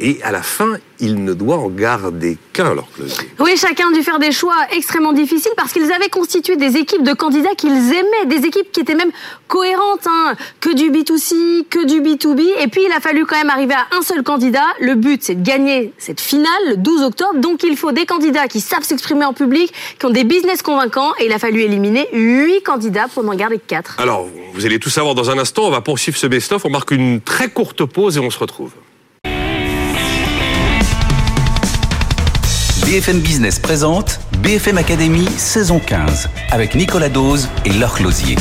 [0.00, 2.86] Et à la fin, il ne doit en garder qu'un, leur.
[3.40, 7.02] Oui, chacun a dû faire des choix extrêmement difficiles parce qu'ils avaient constitué des équipes
[7.02, 9.10] de candidats qu'ils aimaient, des équipes qui étaient même
[9.48, 10.36] cohérentes, hein.
[10.60, 12.42] que du B2C, que du B2B.
[12.60, 14.66] Et puis, il a fallu quand même arriver à un seul candidat.
[14.78, 17.34] Le but, c'est de gagner cette finale le 12 octobre.
[17.34, 21.12] Donc, il faut des candidats qui savent s'exprimer en public, qui ont des business convaincants.
[21.18, 23.96] Et il a fallu éliminer 8 candidats pour n'en garder que 4.
[23.98, 25.64] Alors, vous allez tout savoir dans un instant.
[25.64, 26.64] On va poursuivre ce best-of.
[26.64, 28.70] On marque une très courte pause et on se retrouve.
[32.88, 38.36] BFM Business présente BFM Academy saison 15 avec Nicolas Dose et Laure Closier.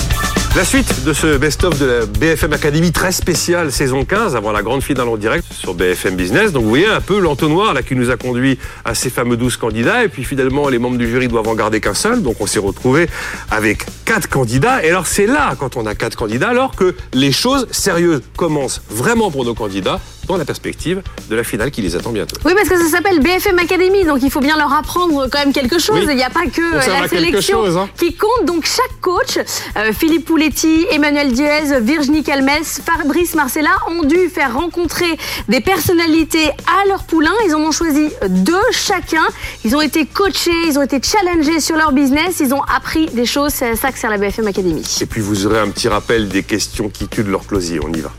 [0.55, 4.61] La suite de ce best-of de la BFM Academy très spéciale saison 15 avant la
[4.61, 6.51] grande finale en direct sur BFM Business.
[6.51, 9.57] Donc vous voyez un peu l'entonnoir là qui nous a conduit à ces fameux 12
[9.57, 12.21] candidats et puis finalement les membres du jury doivent en garder qu'un seul.
[12.21, 13.07] Donc on s'est retrouvé
[13.51, 17.31] avec quatre candidats et alors c'est là quand on a quatre candidats alors que les
[17.31, 21.95] choses sérieuses commencent vraiment pour nos candidats dans la perspective de la finale qui les
[21.95, 22.35] attend bientôt.
[22.45, 25.53] Oui, parce que ça s'appelle BFM Academy, donc il faut bien leur apprendre quand même
[25.53, 25.86] quelque chose.
[25.93, 26.05] Oui.
[26.09, 27.89] Il n'y a pas que euh, la sélection chose, hein.
[27.97, 28.45] qui compte.
[28.45, 34.53] Donc chaque coach, euh, Philippe Pouletti, Emmanuel Diez, Virginie Calmes, Fabrice Marcella, ont dû faire
[34.53, 37.33] rencontrer des personnalités à leur poulain.
[37.45, 39.25] Ils en ont choisi deux chacun.
[39.63, 43.25] Ils ont été coachés, ils ont été challengés sur leur business, ils ont appris des
[43.25, 43.53] choses.
[43.53, 44.83] C'est à ça que sert la BFM Academy.
[45.01, 47.79] Et puis vous aurez un petit rappel des questions qui tuent de leur closier.
[47.83, 48.11] On y va.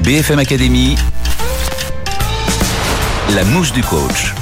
[0.00, 0.96] BFM Academy.
[3.34, 4.32] La mouche du coach.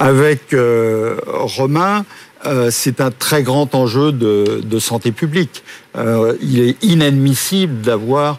[0.00, 2.06] Avec euh, Romain,
[2.46, 5.62] euh, c'est un très grand enjeu de, santé publique.
[5.94, 8.38] Euh, il est inadmissible d'avoir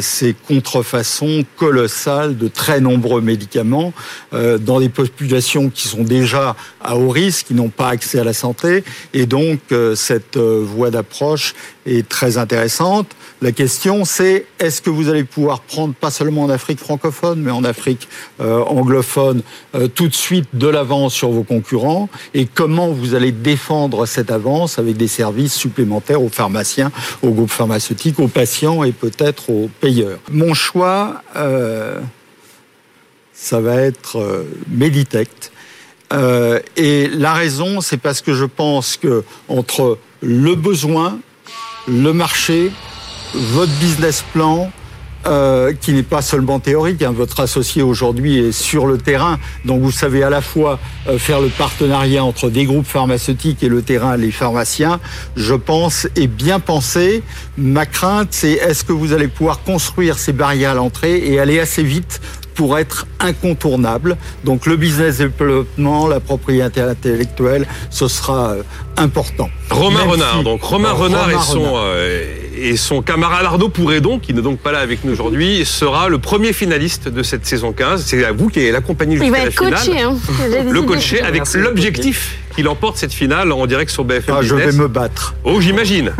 [0.00, 3.92] ces contrefaçons colossales de très nombreux médicaments
[4.32, 8.32] dans des populations qui sont déjà à haut risque, qui n'ont pas accès à la
[8.32, 8.82] santé.
[9.14, 9.60] Et donc,
[9.94, 11.54] cette voie d'approche
[11.88, 13.14] est très intéressante.
[13.40, 17.50] La question, c'est est-ce que vous allez pouvoir prendre, pas seulement en Afrique francophone, mais
[17.50, 18.08] en Afrique
[18.40, 19.42] euh, anglophone,
[19.74, 22.08] euh, tout de suite de l'avance sur vos concurrents?
[22.34, 26.90] Et comment vous allez défendre cette avance avec des services supplémentaires aux pharmaciens,
[27.22, 30.18] aux groupes pharmaceutiques, aux patients et peut-être aux payeurs?
[30.30, 32.00] Mon choix, euh,
[33.32, 35.52] ça va être Meditect.
[36.76, 41.20] Et la raison, c'est parce que je pense que entre le besoin,
[41.88, 42.70] le marché,
[43.34, 44.70] votre business plan,
[45.26, 47.02] euh, qui n'est pas seulement théorique.
[47.02, 47.12] hein.
[47.12, 51.40] Votre associé aujourd'hui est sur le terrain, donc vous savez à la fois euh, faire
[51.40, 55.00] le partenariat entre des groupes pharmaceutiques et le terrain, les pharmaciens.
[55.36, 57.22] Je pense est bien pensé.
[57.56, 61.58] Ma crainte, c'est est-ce que vous allez pouvoir construire ces barrières à l'entrée et aller
[61.58, 62.20] assez vite
[62.58, 64.16] pour être incontournable.
[64.42, 68.62] Donc le business développement, la propriété intellectuelle, ce sera euh,
[68.96, 69.48] important.
[69.70, 71.74] Romain Même Renard, si- donc Romain Renard et son, Renard.
[71.86, 72.24] euh,
[72.56, 76.18] et son camarade Arnaud Pouredon, qui n'est donc pas là avec nous aujourd'hui, sera le
[76.18, 78.02] premier finaliste de cette saison 15.
[78.04, 79.86] C'est à vous qui allez l'accompagner Il va jusqu'à la être finale.
[79.86, 80.64] coaché, hein.
[80.72, 84.72] Le coacher avec l'objectif qu'il emporte cette finale en direct sur BFM Ah, je vais
[84.72, 85.36] me battre.
[85.44, 86.10] Oh, j'imagine.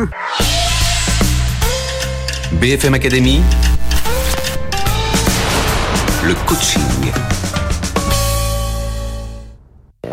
[2.52, 3.40] BFM Academy.
[6.28, 6.82] Le coaching.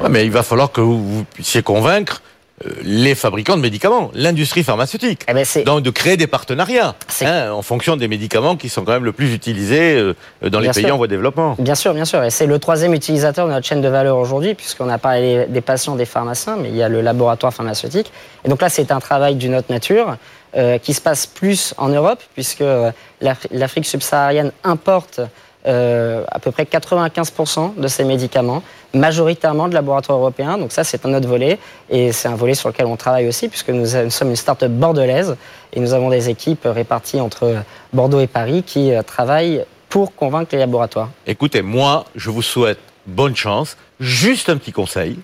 [0.01, 2.21] Ouais, mais il va falloir que vous, vous puissiez convaincre
[2.65, 5.23] euh, les fabricants de médicaments, l'industrie pharmaceutique.
[5.27, 8.93] Eh ben, Donc de créer des partenariats hein, en fonction des médicaments qui sont quand
[8.93, 10.13] même le plus utilisés euh,
[10.49, 10.93] dans les pays sûr.
[10.93, 11.57] en voie de développement.
[11.59, 12.23] Bien sûr, bien sûr.
[12.23, 15.59] Et c'est le troisième utilisateur de notre chaîne de valeur aujourd'hui, puisqu'on a parlé des
[15.61, 18.09] patients, des pharmaciens, mais il y a le laboratoire pharmaceutique.
[18.45, 20.15] Et donc là, c'est un travail d'une autre nature
[20.55, 25.19] euh, qui se passe plus en Europe, puisque euh, l'Afri- l'Afrique subsaharienne importe
[25.67, 28.61] euh, à peu près 95% de ces médicaments,
[28.93, 30.57] majoritairement de laboratoires européens.
[30.57, 31.59] Donc ça, c'est un autre volet.
[31.89, 35.35] Et c'est un volet sur lequel on travaille aussi, puisque nous, sommes une start-up bordelaise
[35.73, 37.55] et nous avons des équipes réparties entre
[37.93, 41.09] Bordeaux et Paris qui euh, travaillent pour convaincre les laboratoires.
[41.25, 43.77] Écoutez, moi, je vous souhaite bonne chance.
[43.99, 45.17] Juste un petit conseil.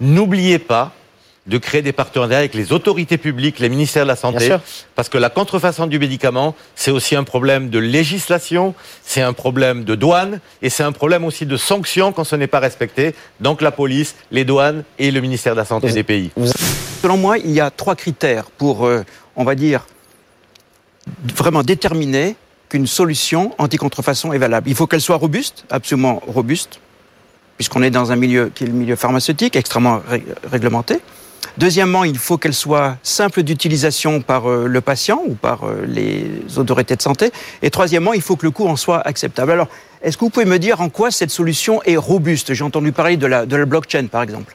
[0.00, 0.92] N'oubliez pas
[1.46, 4.60] de créer des partenariats avec les autorités publiques, les ministères de la Santé, Bien sûr.
[4.94, 9.84] parce que la contrefaçon du médicament, c'est aussi un problème de législation, c'est un problème
[9.84, 13.14] de douane, et c'est un problème aussi de sanctions quand ce n'est pas respecté.
[13.40, 16.30] Donc la police, les douanes et le ministère de la Santé des pays.
[17.02, 19.02] Selon moi, il y a trois critères pour, euh,
[19.36, 19.84] on va dire,
[21.36, 22.36] vraiment déterminer
[22.70, 24.70] qu'une solution anti-contrefaçon est valable.
[24.70, 26.80] Il faut qu'elle soit robuste, absolument robuste,
[27.58, 31.00] puisqu'on est dans un milieu qui est le milieu pharmaceutique, extrêmement ré- réglementé.
[31.56, 36.58] Deuxièmement, il faut qu'elle soit simple d'utilisation par euh, le patient ou par euh, les
[36.58, 37.30] autorités de santé.
[37.62, 39.52] Et troisièmement, il faut que le coût en soit acceptable.
[39.52, 39.68] Alors,
[40.02, 42.54] est-ce que vous pouvez me dire en quoi cette solution est robuste?
[42.54, 44.54] J'ai entendu parler de la, de la blockchain, par exemple.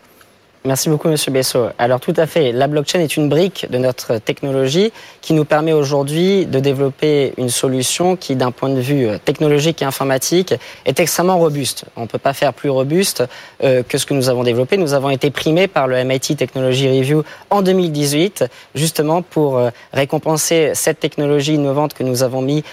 [0.66, 1.70] Merci beaucoup, Monsieur Bessot.
[1.78, 2.52] Alors, tout à fait.
[2.52, 4.92] La blockchain est une brique de notre technologie
[5.22, 9.82] qui nous permet aujourd'hui de développer une solution qui, d'un point de vue euh, technologique
[9.82, 10.54] et informatique,
[10.86, 11.86] est extrêmement robuste.
[11.96, 13.24] On ne peut pas faire plus robuste
[13.64, 14.76] euh, que ce que nous avons développé.
[14.76, 18.44] Nous avons été primés par le MIT Technology Review en 2018,
[18.76, 22.66] justement pour euh, récompenser cette technologie innovante que nous avons mis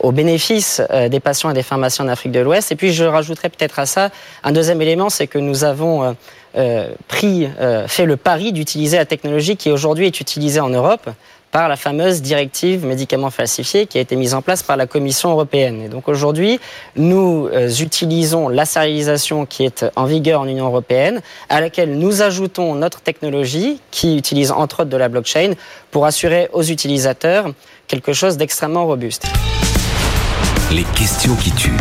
[0.00, 2.70] au bénéfice des patients et des pharmaciens en Afrique de l'Ouest.
[2.70, 4.10] Et puis, je rajouterais peut-être à ça
[4.44, 6.14] un deuxième élément, c'est que nous avons
[7.08, 11.08] pris, euh, fait le pari d'utiliser la technologie qui aujourd'hui est utilisée en Europe
[11.50, 15.30] par la fameuse directive médicaments falsifiés qui a été mise en place par la Commission
[15.30, 15.82] européenne.
[15.82, 16.58] Et donc aujourd'hui,
[16.96, 22.22] nous euh, utilisons la sérialisation qui est en vigueur en Union européenne, à laquelle nous
[22.22, 25.52] ajoutons notre technologie qui utilise entre autres de la blockchain
[25.90, 27.52] pour assurer aux utilisateurs
[27.86, 29.26] quelque chose d'extrêmement robuste.
[30.70, 31.76] Les questions qui tuent.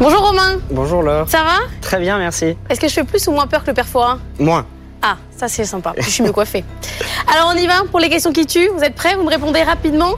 [0.00, 0.58] Bonjour Romain.
[0.70, 1.28] Bonjour Laure.
[1.28, 1.58] Ça va?
[1.80, 2.56] Très bien, merci.
[2.68, 3.86] Est-ce que je fais plus ou moins peur que le père
[4.38, 4.66] Moins.
[5.00, 5.92] Ah, ça c'est sympa.
[5.98, 6.64] Je suis mieux coiffée.
[7.32, 8.70] Alors on y va pour les questions qui tuent.
[8.76, 9.14] Vous êtes prêts?
[9.14, 10.14] Vous me répondez rapidement.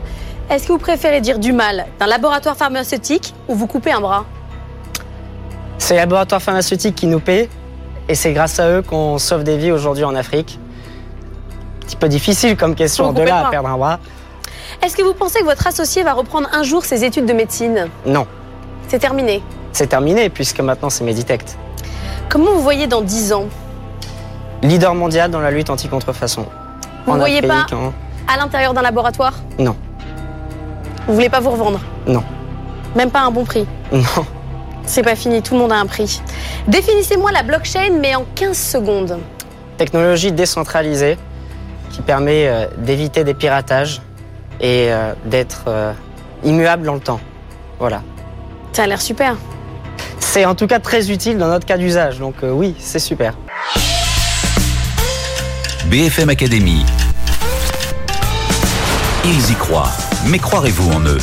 [0.48, 4.24] Est-ce que vous préférez dire du mal d'un laboratoire pharmaceutique ou vous couper un bras?
[5.78, 7.50] C'est les laboratoires pharmaceutiques qui nous paient
[8.08, 10.58] et c'est grâce à eux qu'on sauve des vies aujourd'hui en Afrique.
[11.82, 13.98] Un petit peu difficile comme question, de là à perdre un bras.
[14.82, 17.88] Est-ce que vous pensez que votre associé va reprendre un jour ses études de médecine?
[18.06, 18.26] Non,
[18.88, 19.42] C'est terminé.
[19.72, 21.56] c'est terminé puisque maintenant c'est Meditect.
[22.28, 23.46] Comment vous voyez dans 10 ans?
[24.62, 26.46] Leader mondial dans la lutte anti-contrefaçon.
[27.06, 27.66] Vous ne voyez pas
[28.28, 29.34] à l'intérieur d'un laboratoire?
[29.58, 29.76] Non,
[31.06, 31.80] Vous voulez pas vous revendre?
[32.06, 32.22] Non,
[32.96, 33.66] Même pas à un bon prix?
[33.92, 34.02] Non.
[34.84, 36.20] C'est pas fini, tout le monde a un prix.
[36.68, 39.18] Définissez-moi la blockchain, mais en 15 secondes.
[39.78, 41.18] Technologie décentralisée
[41.90, 44.00] qui permet euh, d'éviter des piratages
[44.60, 45.92] et euh, d'être euh,
[46.44, 47.20] immuable dans le temps.
[47.78, 48.02] Voilà.
[48.76, 49.38] Ça a l'air super.
[50.20, 53.32] C'est en tout cas très utile dans notre cas d'usage, donc euh, oui, c'est super.
[55.86, 56.84] BFM Academy.
[59.24, 59.88] Ils y croient.
[60.26, 61.16] Mais croirez-vous en eux?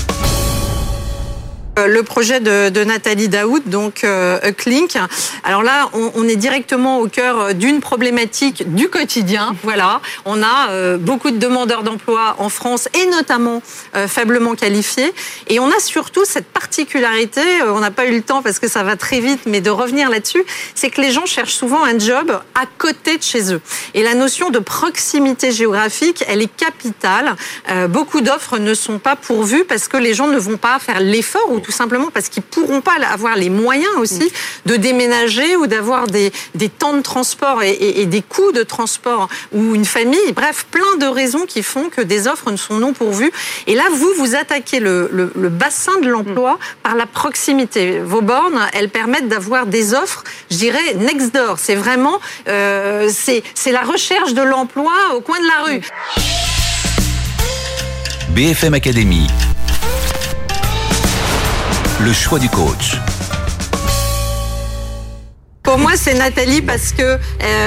[1.77, 4.97] Euh, Le projet de, de Nathalie Daoud, donc euh, Uclink.
[5.43, 9.55] Alors là, on, on est directement au cœur d'une problématique du quotidien.
[9.63, 13.61] Voilà, on a euh, beaucoup de demandeurs d'emploi en France et notamment
[13.95, 15.11] euh, faiblement qualifiés.
[15.47, 18.67] Et on a surtout cette particularité, euh, on n'a pas eu le temps parce que
[18.67, 20.43] ça va très vite, mais de revenir là-dessus,
[20.75, 23.61] c'est que les gens cherchent souvent un job à côté de chez eux.
[23.93, 27.35] Et la notion de proximité géographique, elle est capitale.
[27.69, 30.99] Euh, beaucoup d'offres ne sont pas pourvues parce que les gens ne vont pas faire
[30.99, 34.31] l'effort ou tout simplement parce qu'ils pourront pas avoir les moyens aussi
[34.65, 38.63] de déménager ou d'avoir des, des temps de transport et, et- et des coûts de
[38.63, 40.31] transport ou une famille.
[40.35, 43.31] Bref, plein de raisons qui font que des offres ne sont non pourvues.
[43.67, 47.99] Et là, vous, vous attaquez le, le- le bassin de l'emploi par la proximité.
[47.99, 51.55] Vos bornes, elles permettent d'avoir des offres, je dirais, next door.
[51.57, 55.81] C'est vraiment, euh, c'est c'est la recherche de l'emploi au coin de la rue.
[58.29, 59.27] BFM Academy.
[61.99, 62.95] Le choix du coach.
[65.63, 67.17] Pour moi, c'est Nathalie parce que euh,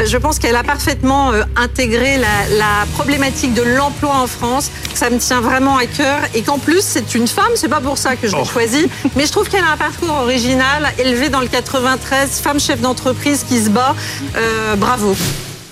[0.07, 4.71] je pense qu'elle a parfaitement euh, intégré la, la problématique de l'emploi en France.
[4.95, 7.53] Ça me tient vraiment à cœur et qu'en plus, c'est une femme.
[7.55, 10.15] C'est pas pour ça que je l'ai choisie, mais je trouve qu'elle a un parcours
[10.23, 13.95] original, élevée dans le 93, femme chef d'entreprise qui se bat.
[14.37, 15.17] Euh, bravo.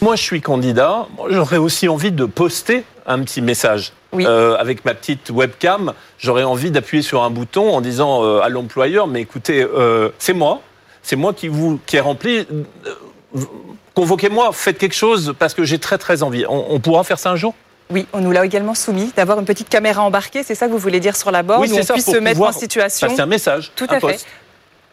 [0.00, 1.06] Moi, je suis candidat.
[1.28, 3.92] J'aurais aussi envie de poster un petit message.
[4.14, 8.48] Euh, avec ma petite webcam, j'aurais envie d'appuyer sur un bouton en disant euh, à
[8.48, 10.60] l'employeur, mais écoutez, euh, c'est moi,
[11.04, 12.38] c'est moi qui vous qui ai rempli.
[13.36, 13.40] euh,
[13.94, 16.44] Convoquez-moi, faites quelque chose parce que j'ai très très envie.
[16.48, 17.54] On, on pourra faire ça un jour?
[17.90, 20.78] Oui, on nous l'a également soumis, d'avoir une petite caméra embarquée, c'est ça que vous
[20.78, 22.50] voulez dire sur la borne, Oui, où c'est on ça, puisse pour se mettre en
[22.50, 23.06] situation.
[23.08, 24.24] passer un message, Tout à fait.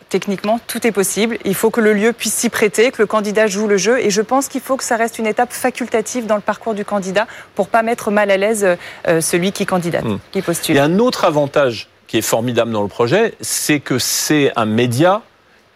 [0.10, 1.38] Techniquement, tout est possible.
[1.46, 3.98] Il faut que le lieu puisse s'y prêter, que le candidat joue le jeu.
[4.02, 6.84] Et je pense qu'il faut que ça reste une étape facultative dans le parcours du
[6.84, 8.68] candidat pour pas mettre mal à l'aise
[9.08, 10.18] euh, celui qui candidate, Hmm.
[10.34, 10.76] qui postule.
[10.76, 14.52] Il y a un autre avantage qui est formidable dans le projet, c'est que c'est
[14.58, 15.22] un média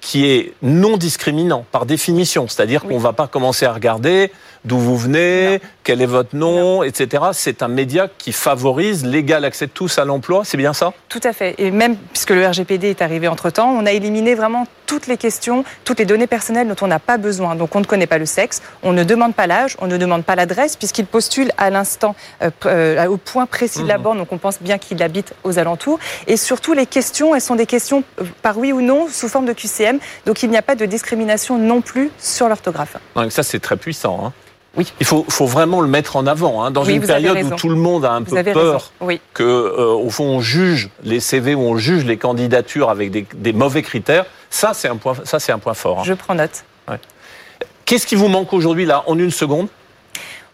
[0.05, 2.47] qui est non discriminant par définition.
[2.47, 4.31] C'est-à-dire qu'on ne va pas commencer à regarder
[4.65, 7.23] d'où vous venez, quel est votre nom, etc.
[7.33, 10.41] C'est un média qui favorise l'égal accès de tous à l'emploi.
[10.43, 10.91] C'est bien ça?
[11.09, 11.55] Tout à fait.
[11.57, 15.63] Et même puisque le RGPD est arrivé entre-temps, on a éliminé vraiment toutes les questions,
[15.83, 17.55] toutes les données personnelles dont on n'a pas besoin.
[17.55, 20.23] Donc on ne connaît pas le sexe, on ne demande pas l'âge, on ne demande
[20.23, 24.03] pas l'adresse, puisqu'il postule à l'instant, euh, euh, au point précis de la Mhm.
[24.03, 25.99] borne, donc on pense bien qu'il habite aux alentours.
[26.27, 29.45] Et surtout, les questions, elles sont des questions euh, par oui ou non, sous forme
[29.45, 29.99] de QCM.
[30.25, 32.97] Donc il n'y a pas de discrimination non plus sur l'orthographe.
[33.29, 34.19] Ça, c'est très puissant.
[34.25, 34.33] hein.
[34.99, 36.63] Il faut, faut vraiment le mettre en avant.
[36.63, 36.71] hein.
[36.71, 38.91] Dans Oui, une période où tout le monde a un Vous peu peur.
[39.01, 39.21] Oui.
[39.33, 43.25] que, euh, au fond, on juge les CV ou on juge les candidatures avec des,
[43.35, 45.99] des mauvais critères, ça, c'est un point, ça, c'est un point fort.
[45.99, 46.03] hein.
[46.05, 46.63] Je prends note.
[46.89, 46.99] Ouais.
[47.85, 49.67] Qu'est-ce qui vous manque aujourd'hui, là, en une seconde?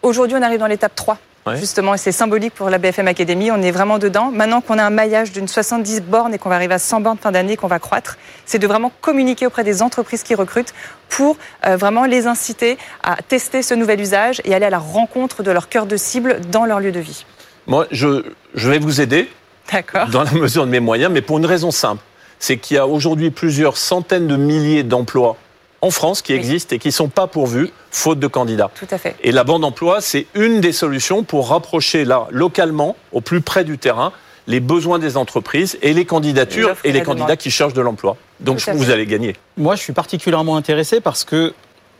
[0.02, 1.16] Aujourd'hui, on arrive dans l'étape 3.
[1.44, 1.56] Ouais.
[1.56, 3.50] Justement, et c'est symbolique pour la BFM Academy.
[3.50, 4.30] On est vraiment dedans.
[4.30, 7.18] Maintenant qu'on a un maillage d'une 70 bornes et qu'on va arriver à 100 bornes
[7.18, 8.16] fin d'année, qu'on va croître,
[8.46, 10.72] c'est de vraiment communiquer auprès des entreprises qui recrutent
[11.08, 11.36] pour
[11.66, 15.50] euh, vraiment les inciter à tester ce nouvel usage et aller à la rencontre de
[15.50, 17.26] leur cœur de cible dans leur lieu de vie.
[17.66, 18.24] Moi, je,
[18.54, 19.28] je vais vous aider
[19.72, 20.08] D'accord.
[20.08, 22.02] dans la mesure de mes moyens, mais pour une raison simple.
[22.38, 25.36] C'est qu'il y a aujourd'hui plusieurs centaines de milliers d'emplois
[25.82, 28.70] en France qui existent et qui ne sont pas pourvus, faute de candidats.
[28.74, 29.16] Tout à fait.
[29.22, 33.64] Et la bande emploi, c'est une des solutions pour rapprocher là, localement, au plus près
[33.64, 34.12] du terrain,
[34.46, 38.16] les besoins des entreprises et les candidatures et et les candidats qui cherchent de l'emploi.
[38.40, 39.36] Donc à vous allez gagner.
[39.56, 41.52] Moi, je suis particulièrement intéressé parce que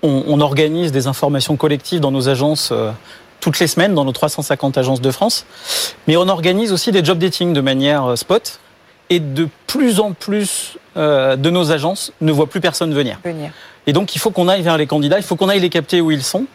[0.02, 2.90] on, on organise des informations collectives dans nos agences euh,
[3.40, 5.44] toutes les semaines, dans nos 350 agences de France.
[6.06, 8.60] Mais on organise aussi des job dating de manière euh, spot.
[9.10, 13.18] Et de plus en plus euh, de nos agences ne voient plus personne venir.
[13.22, 13.50] Venir.
[13.86, 16.00] Et donc, il faut qu'on aille vers les candidats, il faut qu'on aille les capter
[16.00, 16.46] où ils sont.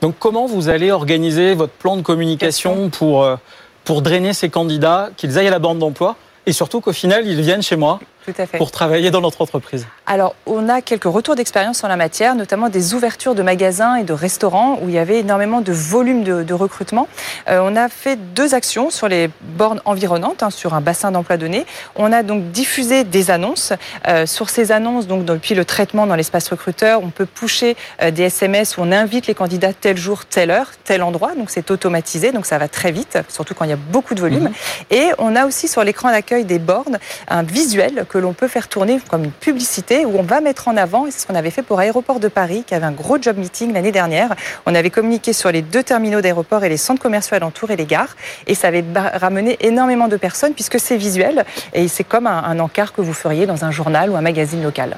[0.00, 3.36] Donc, comment vous allez organiser votre plan de communication pour, euh,
[3.84, 6.16] pour drainer ces candidats, qu'ils aillent à la bande d'emploi
[6.46, 8.58] et surtout qu'au final, ils viennent chez moi Tout à fait.
[8.58, 12.68] pour travailler dans notre entreprise Alors, on a quelques retours d'expérience en la matière, notamment
[12.68, 16.42] des ouvertures de magasins et de restaurants où il y avait énormément de volume de,
[16.42, 17.08] de recrutement.
[17.48, 21.36] Euh, on a fait deux actions sur les bornes environnantes, hein, sur un bassin d'emploi
[21.36, 21.66] donné.
[21.96, 23.72] On a donc diffusé des annonces.
[24.08, 28.10] Euh, sur ces annonces, donc depuis le traitement dans l'espace recruteur, on peut pusher euh,
[28.10, 31.34] des SMS où on invite les candidats tel jour, telle heure, tel endroit.
[31.34, 34.20] Donc c'est automatisé, donc ça va très vite, surtout quand il y a beaucoup de
[34.20, 34.50] volume.
[34.90, 36.98] Et on a aussi sur l'écran d'accueil des bornes
[37.28, 40.76] un visuel que l'on peut faire tourner comme une publicité où on va mettre en
[40.76, 43.36] avant, c'est ce qu'on avait fait pour Aéroport de Paris, qui avait un gros job
[43.36, 44.34] meeting l'année dernière.
[44.66, 47.86] On avait communiqué sur les deux terminaux d'aéroport et les centres commerciaux alentours et les
[47.86, 48.16] gares.
[48.46, 52.92] Et ça avait ramené énormément de personnes puisque c'est visuel et c'est comme un, encart
[52.92, 54.96] que vous feriez dans un journal ou un magazine local.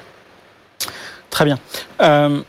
[1.30, 1.58] Très bien.
[2.00, 2.40] Euh,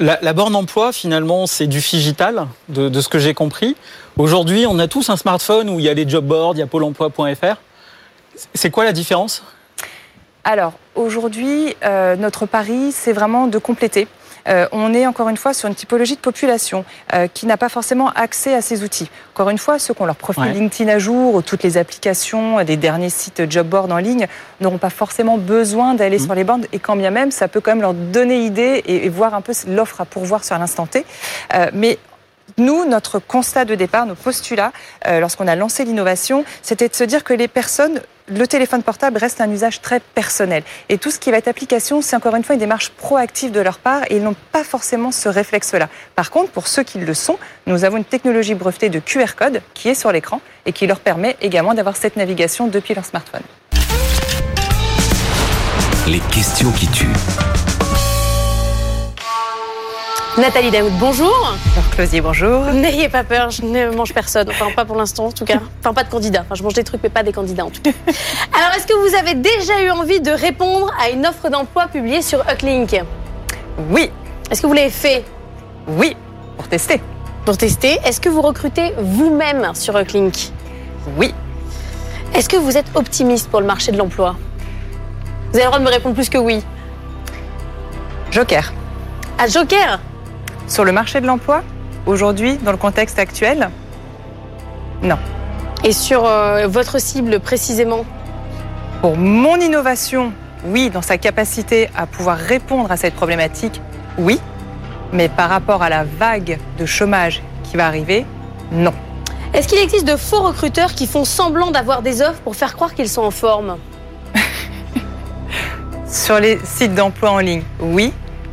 [0.00, 3.76] la, borne emploi, finalement, c'est du figital, de, de ce que j'ai compris.
[4.16, 6.62] Aujourd'hui, on a tous un smartphone où il y a les job boards, il y
[6.62, 7.56] a pôle emploi.fr.
[8.54, 9.42] C'est quoi la différence?
[10.44, 14.06] Alors, aujourd'hui, euh, notre pari, c'est vraiment de compléter.
[14.46, 16.84] Euh, on est encore une fois sur une typologie de population
[17.14, 19.08] euh, qui n'a pas forcément accès à ces outils.
[19.32, 20.52] Encore une fois, ceux qui ont leur profil Ouais.
[20.52, 24.26] LinkedIn à jour ou toutes les applications des derniers sites job board en ligne
[24.60, 27.70] n'auront pas forcément besoin d'aller sur les bandes et quand bien même, ça peut quand
[27.70, 31.06] même leur donner idée et, et voir un peu l'offre à pourvoir sur l'instant T.
[31.54, 31.98] Euh, mais
[32.58, 34.72] nous, notre constat de départ, nos postulats,
[35.06, 39.18] euh, lorsqu'on a lancé l'innovation, c'était de se dire que les personnes, le téléphone portable
[39.18, 40.62] reste un usage très personnel.
[40.88, 43.60] Et tout ce qui va être application, c'est encore une fois une démarche proactive de
[43.60, 45.88] leur part et ils n'ont pas forcément ce réflexe-là.
[46.14, 49.60] Par contre, pour ceux qui le sont, nous avons une technologie brevetée de QR code
[49.74, 53.42] qui est sur l'écran et qui leur permet également d'avoir cette navigation depuis leur smartphone.
[56.06, 57.53] Les questions qui tuent.
[60.36, 61.54] Nathalie Daoud, bonjour.
[61.92, 62.64] Closier, bonjour.
[62.64, 64.48] N'ayez pas peur, je ne mange personne.
[64.50, 65.60] Enfin, pas pour l'instant, en tout cas.
[65.78, 66.40] Enfin, pas de candidats.
[66.40, 67.92] Enfin, je mange des trucs, mais pas des candidats, en tout cas.
[68.52, 72.20] Alors, est-ce que vous avez déjà eu envie de répondre à une offre d'emploi publiée
[72.20, 73.00] sur Ucklink
[73.90, 74.10] Oui.
[74.50, 75.24] Est-ce que vous l'avez fait?
[75.86, 76.16] Oui,
[76.56, 77.00] pour tester.
[77.44, 78.00] Pour tester.
[78.04, 80.50] Est-ce que vous recrutez vous-même sur Uclink?
[81.16, 81.32] Oui.
[82.34, 84.34] Est-ce que vous êtes optimiste pour le marché de l'emploi?
[85.52, 86.60] Vous avez le droit de me répondre plus que oui.
[88.32, 88.72] Joker.
[89.38, 90.00] À Joker?
[90.66, 91.62] Sur le marché de l'emploi,
[92.06, 93.70] aujourd'hui, dans le contexte actuel,
[95.02, 95.18] non.
[95.84, 98.06] Et sur euh, votre cible précisément
[99.02, 100.32] Pour mon innovation,
[100.64, 103.82] oui, dans sa capacité à pouvoir répondre à cette problématique,
[104.18, 104.40] oui.
[105.12, 108.24] Mais par rapport à la vague de chômage qui va arriver,
[108.72, 108.94] non.
[109.52, 112.94] Est-ce qu'il existe de faux recruteurs qui font semblant d'avoir des offres pour faire croire
[112.94, 113.76] qu'ils sont en forme?
[116.08, 118.12] Sur les sites d'emploi en ligne, oui.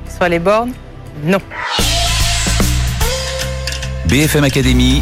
[0.10, 0.74] Sur les bornes,
[1.24, 1.40] non.
[4.12, 5.00] BFM Academy,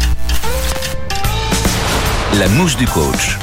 [2.38, 3.36] la mouche du coach.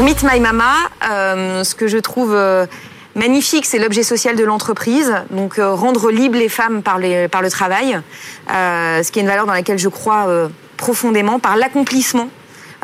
[0.00, 0.74] Meet My Mama,
[1.08, 2.66] euh, ce que je trouve euh,
[3.14, 5.14] magnifique, c'est l'objet social de l'entreprise.
[5.30, 8.00] Donc euh, rendre libres les femmes par, le travail,
[8.48, 10.26] ce qui est une valeur dans laquelle je crois
[10.78, 12.28] profondément, par l'accomplissement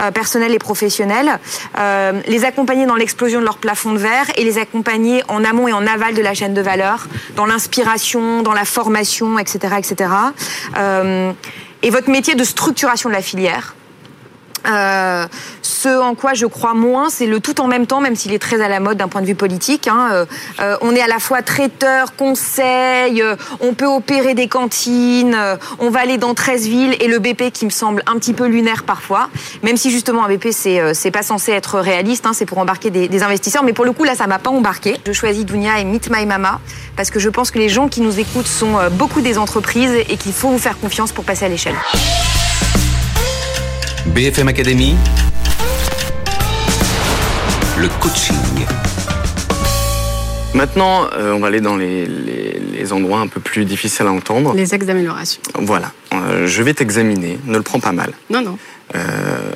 [0.00, 1.38] euh, personnel et professionnel,
[1.78, 5.68] euh, les accompagner dans l'explosion de leur plafond de verre et les accompagner en amont
[5.68, 10.10] et en aval de la chaîne de valeur, dans l'inspiration, dans la formation, etc., etc.
[10.76, 11.32] Euh,
[11.82, 13.74] et votre métier de structuration de la filière.
[14.66, 15.26] Euh,
[15.62, 18.38] ce en quoi je crois moins, c'est le tout en même temps, même s'il est
[18.38, 19.86] très à la mode d'un point de vue politique.
[19.86, 20.08] hein.
[20.12, 20.24] Euh,
[20.60, 23.22] euh, on est à la fois traiteur, conseil,
[23.60, 25.36] on peut opérer des cantines,
[25.78, 28.46] on va aller dans 13 villes et le BP qui me semble un petit peu
[28.46, 29.28] lunaire parfois,
[29.62, 33.22] même si justement un BP c'est pas censé être réaliste, hein, c'est pour embarquer des,
[33.22, 34.96] investisseurs, mais pour le coup là ça m'a pas embarqué.
[35.06, 36.60] Je choisis Dunia et Meet My Mama
[36.96, 40.16] parce que je pense que les gens qui nous écoutent sont beaucoup des entreprises et
[40.16, 41.76] qu'il faut vous faire confiance pour passer à l'échelle.
[44.14, 44.94] BFM Academy,
[47.78, 48.36] le coaching.
[50.54, 54.12] Maintenant, euh, on va aller dans les, les- les endroits un peu plus difficiles à
[54.12, 54.54] entendre.
[54.54, 55.40] Les axes d'amélioration.
[55.54, 58.12] Voilà, Euh, je vais t'examiner, ne le prends pas mal.
[58.30, 58.58] Non, non.
[58.94, 59.52] Euh,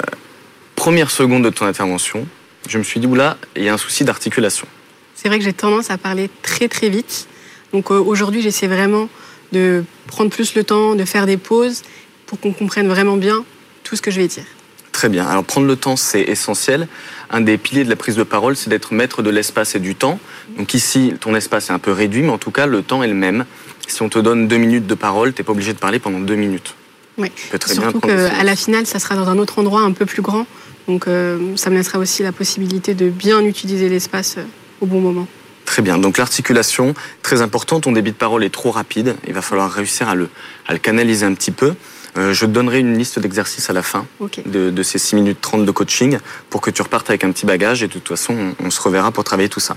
[0.77, 2.27] première seconde de ton intervention,
[2.69, 4.67] je me suis dit, oula, il y a un souci d'articulation.
[5.15, 7.27] C'est vrai que j'ai tendance à parler très très vite.
[7.73, 9.09] Donc euh, aujourd'hui, j'essaie vraiment
[9.53, 11.83] de prendre plus le temps, de faire des pauses
[12.27, 13.45] pour qu'on comprenne vraiment bien
[13.93, 14.45] tout ce que je vais dire.
[14.91, 16.89] Très bien, alors prendre le temps, c'est essentiel.
[17.29, 19.95] Un des piliers de la prise de parole, c'est d'être maître de l'espace et du
[19.95, 20.19] temps.
[20.57, 23.09] Donc ici, ton espace est un peu réduit, mais en tout cas, le temps est
[23.09, 23.45] le même.
[23.87, 26.37] Si on te donne deux minutes de parole, t'es pas obligé de parler pendant deux
[26.37, 26.75] minutes.
[27.19, 27.31] Oui.
[27.61, 30.47] Très Surtout qu'à la finale, ça sera dans un autre endroit un peu plus grand.
[30.89, 34.45] Donc euh, ça me laissera aussi la possibilité de bien utiliser l'espace euh,
[34.81, 35.29] au bon moment.
[35.67, 35.99] Très bien.
[35.99, 37.83] Donc l'articulation, très importante.
[37.83, 39.17] Ton débit de parole est trop rapide.
[39.27, 40.31] Il va falloir réussir à le,
[40.67, 41.75] à le canaliser un petit peu.
[42.19, 44.07] Euh, je te donnerai une liste d'exercices à la fin
[44.45, 46.19] de, de ces 6 minutes 30 de coaching
[46.51, 48.81] pour que tu repartes avec un petit bagage et de toute façon, on, on se
[48.81, 49.77] reverra pour travailler tout ça.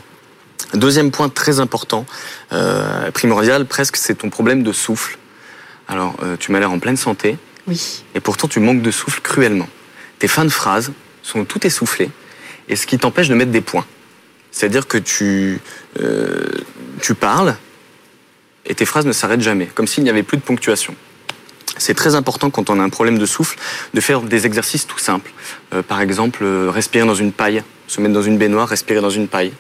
[0.74, 2.06] Deuxième point très important,
[2.52, 5.18] euh, primordial presque, c'est ton problème de souffle.
[5.88, 7.38] Alors, euh, tu m'as l'air en pleine santé.
[7.68, 8.04] Oui.
[8.16, 9.70] Et pourtant, tu manques de souffle cruellement.
[10.20, 10.92] Tes fins de phrases
[11.24, 12.10] sont tout essoufflées,
[12.68, 13.86] et ce qui t'empêche de mettre des points.
[14.52, 15.60] C'est-à-dire que tu,
[17.02, 17.56] tu parles,
[18.66, 20.96] et tes phrases ne s'arrêtent jamais, comme s'il n'y avait plus de ponctuation.
[21.78, 23.57] C'est très important quand on a un problème de souffle
[23.93, 25.32] de faire des exercices tout simples.
[25.73, 29.09] Euh, par exemple, euh, respirer dans une paille, se mettre dans une baignoire, respirer dans
[29.09, 29.51] une paille.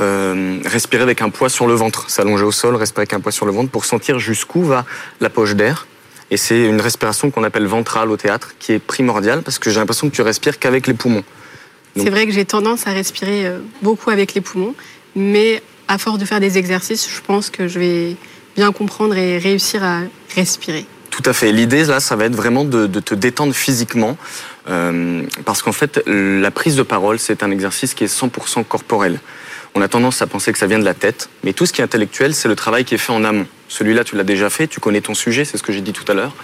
[0.00, 3.32] Euh, respirer avec un poids sur le ventre, s'allonger au sol, respirer avec un poids
[3.32, 4.84] sur le ventre pour sentir jusqu'où va
[5.20, 5.86] la poche d'air.
[6.30, 9.78] Et c'est une respiration qu'on appelle ventrale au théâtre, qui est primordiale parce que j'ai
[9.78, 11.24] l'impression que tu respires qu'avec les poumons.
[11.94, 13.52] C'est vrai que j'ai tendance à respirer
[13.82, 14.74] beaucoup avec les poumons,
[15.14, 18.16] mais à force de faire des exercices, je pense que je vais
[18.56, 20.00] bien comprendre et réussir à
[20.34, 20.86] respirer.
[21.12, 21.52] Tout à fait.
[21.52, 24.16] L'idée, là, ça va être vraiment de, de te détendre physiquement,
[24.68, 29.20] euh, parce qu'en fait, la prise de parole, c'est un exercice qui est 100% corporel.
[29.74, 31.82] On a tendance à penser que ça vient de la tête, mais tout ce qui
[31.82, 33.46] est intellectuel, c'est le travail qui est fait en amont.
[33.68, 36.10] Celui-là, tu l'as déjà fait, tu connais ton sujet, c'est ce que j'ai dit tout
[36.10, 36.34] à l'heure.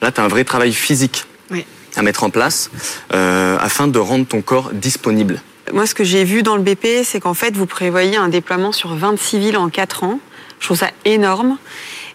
[0.00, 1.66] Là, tu as un vrai travail physique Oui.
[1.96, 2.70] à mettre en place
[3.12, 5.42] euh, afin de rendre ton corps disponible.
[5.74, 8.72] Moi, ce que j'ai vu dans le BP, c'est qu'en fait, vous prévoyez un déploiement
[8.72, 10.20] sur 26 villes en 4 ans.
[10.58, 11.58] Je trouve ça énorme.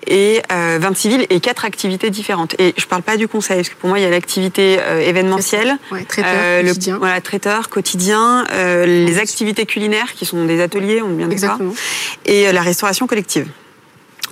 [0.07, 2.55] Et euh, 26 villes et 4 activités différentes.
[2.59, 4.99] Et je parle pas du conseil, parce que pour moi, il y a l'activité euh,
[4.99, 6.97] événementielle, Ouais, traiteur, euh, le quotidien.
[6.97, 11.73] voilà, traiteur, quotidien, euh, les activités culinaires qui sont des ateliers, on bien d'accord, Exactement.
[12.25, 13.47] et euh, la restauration collective.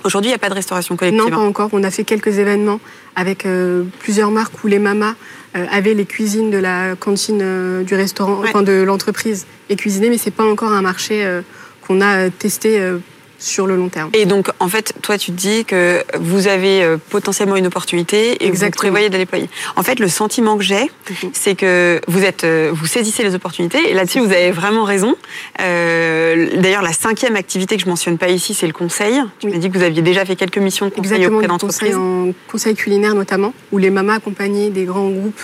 [0.02, 1.22] Aujourd'hui, il n'y a pas de restauration collective.
[1.22, 1.68] Non, pas encore.
[1.72, 2.80] On a fait quelques événements
[3.16, 5.14] avec euh, plusieurs marques où les mamas
[5.56, 10.08] euh, avaient les cuisines de la cantine euh, du restaurant, enfin de l'entreprise et cuisinées,
[10.08, 11.42] mais c'est pas encore un marché euh,
[11.86, 12.98] qu'on a euh, testé euh,
[13.40, 14.10] sur le long terme.
[14.12, 18.44] Et donc, en fait, toi, tu te dis que vous avez euh, potentiellement une opportunité
[18.44, 19.48] et vous prévoyez de la déployer.
[19.76, 21.30] En fait, le sentiment que j'ai, Mhm.
[21.32, 25.16] c'est que vous êtes, euh, vous saisissez les opportunités et là-dessus, vous avez vraiment raison.
[25.60, 29.20] Euh, D'ailleurs, la cinquième activité que je mentionne pas ici, c'est le conseil.
[29.40, 31.52] Tu m'as dit que vous aviez déjà fait quelques missions de conseil Exactement, auprès du
[31.58, 31.96] conseil d'entreprises.
[31.96, 35.40] en conseil culinaire notamment, où les mamas accompagnaient des grands groupes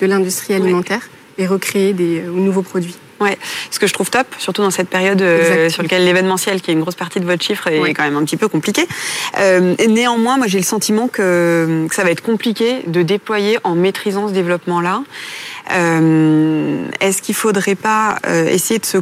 [0.00, 1.08] de l'industrie alimentaire
[1.40, 2.94] et recréaient des euh, nouveaux produits.
[3.20, 3.36] Ouais,
[3.70, 6.74] ce que je trouve top, surtout dans cette période euh, sur laquelle l'événementiel, qui est
[6.74, 7.92] une grosse partie de votre chiffre, est Ouais.
[7.92, 8.86] quand même un petit peu compliqué.
[9.38, 13.74] Euh, néanmoins, moi j'ai le sentiment que, que ça va être compliqué de déployer en
[13.74, 15.02] maîtrisant ce développement-là.
[15.72, 18.16] Euh, Est-ce qu'il faudrait pas
[18.48, 18.98] essayer de se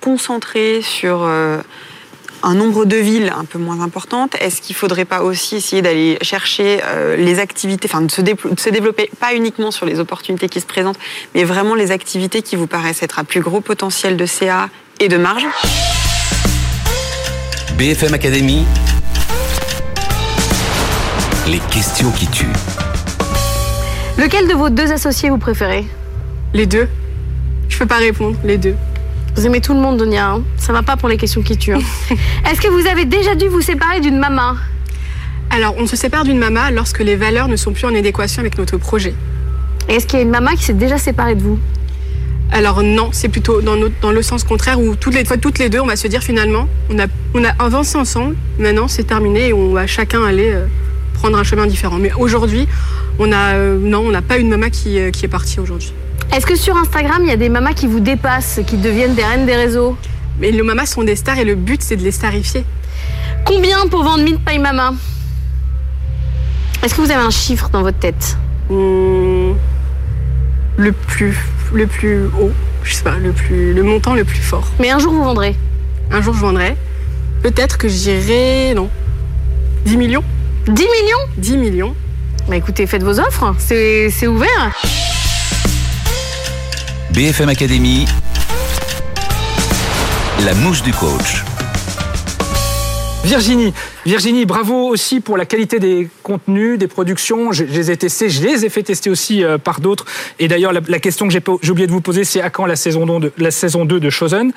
[0.00, 1.28] concentrer sur
[2.42, 6.18] un nombre de villes un peu moins importante Est-ce qu'il faudrait pas aussi essayer d'aller
[6.22, 10.00] chercher euh, les activités, enfin de se, déplo- de se développer pas uniquement sur les
[10.00, 10.98] opportunités qui se présentent,
[11.34, 14.68] mais vraiment les activités qui vous paraissent être à plus gros potentiel de CA
[15.00, 15.46] et de marge?
[17.76, 18.64] BFM Academy.
[21.46, 22.46] Les questions qui tuent.
[24.18, 25.84] Lequel de vos deux associés vous préférez?
[26.52, 26.88] Les deux.
[27.68, 28.74] Je peux pas répondre, les deux.
[29.36, 30.30] Vous aimez tout le monde, Donia.
[30.32, 31.74] hein Ça va pas pour les questions qui tuent.
[31.74, 31.80] hein.
[32.50, 34.54] Est-ce que vous avez déjà dû vous séparer d'une maman?
[35.50, 38.58] Alors, on se sépare d'une maman lorsque les valeurs ne sont plus en adéquation avec
[38.58, 39.14] notre projet.
[39.88, 41.58] Et est-ce qu'il y a une maman qui s'est déjà séparée de vous?
[42.52, 45.68] Alors non, c'est plutôt dans, notre- dans le sens contraire où toutes les toutes les
[45.68, 49.48] deux, on va se dire finalement, on a, on a avancé ensemble, maintenant c'est terminé
[49.48, 50.66] et on va chacun aller euh,
[51.14, 51.98] prendre un chemin différent.
[51.98, 52.66] Mais aujourd'hui,
[53.20, 55.92] on a, euh, non, on n'a pas une maman qui, euh, qui est partie aujourd'hui.
[56.32, 59.24] Est-ce que sur Instagram, il y a des mamas qui vous dépassent, qui deviennent des
[59.24, 59.96] reines des réseaux
[60.38, 62.64] Mais les mamas sont des stars et le but c'est de les starifier.
[63.44, 64.94] Combien pour vendre Meet by Mama?
[66.84, 68.36] Est-ce que vous avez un chiffre dans votre tête?
[68.68, 69.54] Hmm,
[70.76, 71.36] le plus,
[71.74, 72.52] le plus haut,
[72.84, 74.68] je sais pas, le plus, le montant le plus fort.
[74.78, 75.56] Mais un jour vous vendrez?
[76.12, 76.76] Un jour je vendrai.
[77.42, 78.88] Peut-être que j'irai, non,
[79.84, 80.24] 10 millions.
[80.66, 81.18] 10 millions?
[81.38, 81.94] 10 millions.
[82.48, 84.72] Bah écoutez, faites vos offres, c'est ouvert.
[87.12, 88.04] BFM Academy.
[90.44, 91.42] La mouche du coach.
[93.24, 93.74] Virginie,
[94.06, 97.50] Virginie, bravo aussi pour la qualité des contenus, des productions.
[97.52, 100.04] Je, les ai testés, je les ai fait tester aussi euh, par d'autres.
[100.38, 103.06] Et d'ailleurs, la, question que j'ai oublié de vous poser, c'est à quand la saison
[103.06, 104.52] 2 de, la saison 2 de Chosen?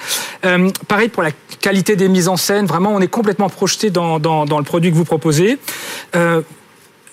[0.45, 2.68] Euh, Pareil pour la qualité des mises en scène.
[2.68, 5.58] Vraiment, on est complètement projeté dans le produit que vous proposez.
[6.16, 6.41] Euh,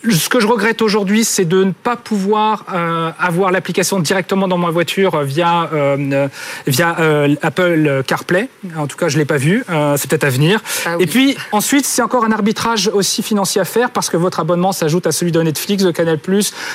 [0.09, 4.57] ce que je regrette aujourd'hui, c'est de ne pas pouvoir euh, avoir l'application directement dans
[4.57, 6.29] ma voiture euh, via euh,
[6.67, 8.49] via euh, Apple CarPlay.
[8.77, 9.65] En tout cas, je l'ai pas vu.
[9.69, 10.63] Euh, c'est peut-être à venir.
[10.99, 14.73] Et puis ensuite, c'est encore un arbitrage aussi financier à faire parce que votre abonnement
[14.73, 16.19] s'ajoute à celui de Netflix, de Canal+,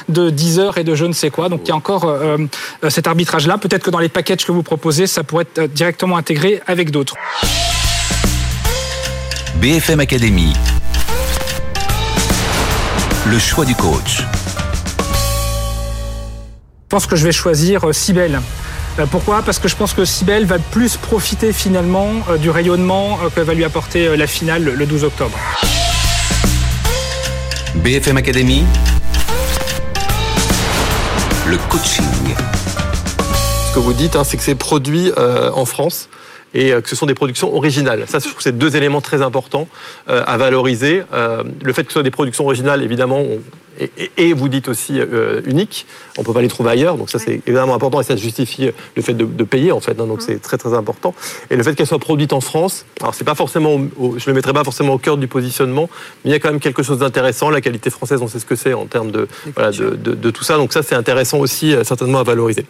[0.10, 1.50] de Deezer et de je ne sais quoi.
[1.50, 2.16] Donc il y a encore
[2.90, 3.58] cet arbitrage-là.
[3.58, 7.16] Peut-être que dans les packages que vous proposez, ça pourrait être directement intégré avec d'autres.
[9.62, 10.54] BFM Academy.
[13.26, 14.20] Le choix du coach.
[16.84, 18.40] Je pense que je vais choisir euh, Cybelle.
[19.00, 19.42] Euh, Pourquoi?
[19.42, 23.42] Parce que je pense que Cybelle va plus profiter finalement euh, du rayonnement euh, que
[23.42, 25.38] va lui apporter euh, la finale le- le 12 octobre.
[27.76, 28.64] BFM Academy.
[31.48, 32.06] Le coaching.
[33.70, 36.08] Ce que vous dites, hein, c'est que c'est produit euh, en France
[36.56, 38.06] et euh, que ce sont des productions originales.
[38.08, 39.68] Ça, je trouve que c'est deux éléments très importants
[40.10, 41.04] euh, à valoriser.
[41.14, 43.22] Euh, le fait que ce soit des productions originales, évidemment,
[43.80, 45.86] et, et- et vous dites aussi euh, uniques,
[46.18, 46.98] on peut pas les trouver ailleurs.
[46.98, 50.00] Donc ça, c'est évidemment important et ça justifie le fait de, de payer en fait.
[50.00, 51.14] hein, donc c'est très très important.
[51.50, 54.34] Et le fait qu'elle soit produite en France, alors c'est pas forcément, au- je le
[54.34, 55.90] mettrai pas forcément au cœur du positionnement,
[56.24, 57.50] mais il y a quand même quelque chose d'intéressant.
[57.50, 60.30] La qualité française, on sait ce que c'est en termes de, voilà, de, de- de
[60.32, 60.58] tout ça.
[60.58, 62.66] Donc ça, c'est intéressant aussi euh, certainement à valoriser.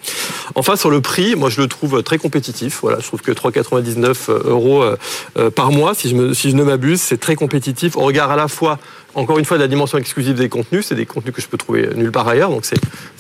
[0.55, 2.79] Enfin, sur le prix, moi je le trouve très compétitif.
[2.81, 4.97] Voilà, je trouve que 3,99 euros euh,
[5.37, 8.31] euh, par mois, si je, me, si je ne m'abuse, c'est très compétitif au regard
[8.31, 8.79] à la fois,
[9.15, 10.85] encore une fois, de la dimension exclusive des contenus.
[10.87, 12.77] C'est des contenus que je peux trouver nulle part ailleurs, donc c'est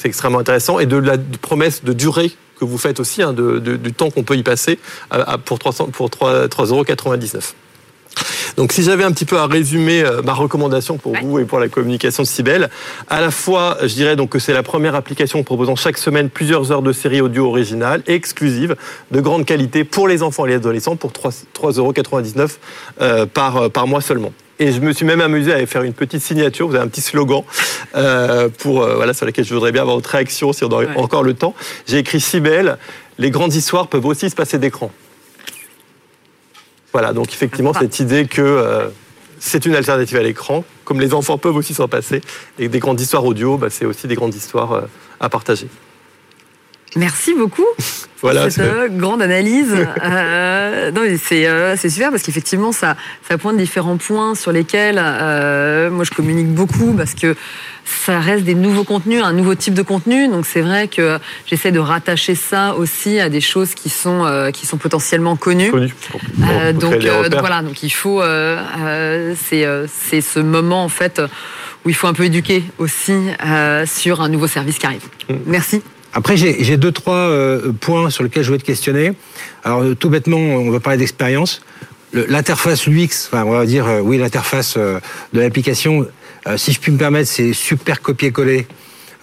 [0.07, 0.79] extrêmement intéressant.
[0.79, 4.09] Et de la promesse de durée que vous faites aussi, hein, de- de- du temps
[4.11, 4.79] qu'on peut y passer
[5.09, 7.53] à- à- pour 300 pour 3 3,99
[8.55, 11.59] donc si j'avais un petit peu à résumer euh, ma recommandation pour vous et pour
[11.59, 12.69] la communication de Cybelle,
[13.09, 16.71] à la fois je dirais donc que c'est la première application proposant chaque semaine plusieurs
[16.71, 18.77] heures de séries audio originales et exclusives
[19.11, 22.49] de grande qualité pour les enfants et les adolescents pour 3 3,99 euros
[23.01, 24.31] euh, par, euh, par mois seulement.
[24.59, 27.01] Et je me suis même amusé à faire une petite signature, vous avez un petit
[27.01, 27.43] slogan
[27.95, 30.97] euh, pour euh, voilà sur lequel je voudrais bien avoir votre réaction si on a
[30.97, 31.53] encore le temps.
[31.87, 32.77] J'ai écrit Cybelle,
[33.17, 34.91] les grandes histoires peuvent aussi se passer d'écran.
[36.93, 38.87] Voilà, donc effectivement, cette idée que euh,
[39.39, 42.21] c'est une alternative à l'écran, comme les enfants peuvent aussi s'en passer,
[42.57, 44.85] et des grandes histoires audio, bah, c'est aussi des grandes histoires
[45.19, 45.67] à partager.
[46.95, 47.65] Merci beaucoup.
[48.21, 49.75] Voilà, cette euh, grande analyse.
[50.05, 52.95] Euh, non, c'est euh, c'est super parce qu'effectivement, ça,
[53.27, 57.35] ça pointe différents points sur lesquels euh, moi je communique beaucoup parce que
[57.85, 60.27] ça reste des nouveaux contenus, un nouveau type de contenu.
[60.27, 61.17] Donc c'est vrai que
[61.47, 65.71] j'essaie de rattacher ça aussi à des choses qui sont euh, qui sont potentiellement connues.
[65.71, 65.93] Connu.
[66.43, 70.39] Euh, Pour donc, euh, donc voilà, donc il faut euh, euh, c'est euh, c'est ce
[70.39, 71.21] moment en fait
[71.83, 73.13] où il faut un peu éduquer aussi
[73.45, 75.03] euh, sur un nouveau service qui arrive.
[75.45, 75.81] Merci.
[76.17, 79.11] Après, j'ai deux, trois euh, points sur lesquels je voulais te questionner.
[79.65, 81.61] Alors, euh, tout bêtement, on va parler d'expérience.
[82.13, 84.99] L'interface UX, enfin, on va dire, euh, oui, l'interface euh,
[85.33, 86.07] de l'application,
[86.47, 88.65] euh, si je puis me permettre, c'est super copier-coller.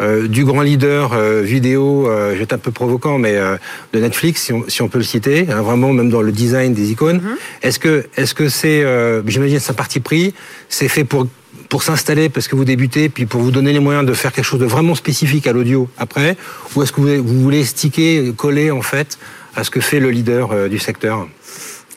[0.03, 3.57] euh, du grand leader euh, vidéo, euh, je vais être un peu provocant, mais euh,
[3.93, 6.75] de Netflix, si on, si on peut le citer, hein, vraiment même dans le design
[6.75, 7.21] des icônes.
[7.63, 10.35] Est-ce que est-ce que c'est, euh, j'imagine, c'est un parti pris,
[10.69, 11.27] c'est fait pour
[11.73, 14.45] pour s'installer parce que vous débutez, puis pour vous donner les moyens de faire quelque
[14.45, 16.37] chose de vraiment spécifique à l'audio après,
[16.77, 19.19] ou est-ce que vous, voulez sticker, coller en fait
[19.57, 21.27] à ce que fait le leader euh, du secteur?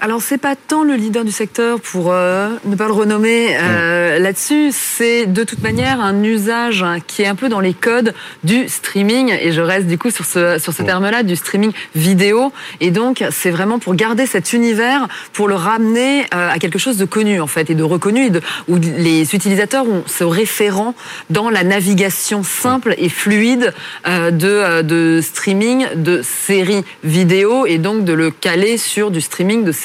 [0.02, 4.20] Alors c'est pas tant le leader du secteur pour euh, ne pas le renommer euh,
[4.20, 8.14] là-dessus, c'est de toute manière un usage hein, qui est un peu dans les codes
[8.43, 9.34] du streaming.
[9.39, 12.52] Et je reste du coup sur ce sur ce terme-là du streaming vidéo.
[12.82, 16.98] Et donc c'est vraiment pour garder cet univers pour le ramener euh, à quelque chose
[16.98, 20.93] de connu en fait et de reconnu et de, où les utilisateurs ont ce référent
[21.30, 23.74] dans la navigation simple et fluide
[24.06, 29.72] de de streaming de séries vidéo et donc de le caler sur du streaming de
[29.72, 29.84] séries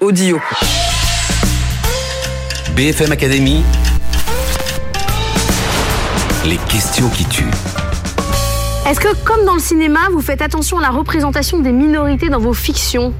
[0.00, 0.38] audio.
[2.76, 3.64] BFM Academy.
[6.44, 7.50] Les questions qui tuent.
[8.88, 12.38] Est-ce que, comme dans le cinéma, vous faites attention à la représentation des minorités dans
[12.38, 13.12] vos fictions?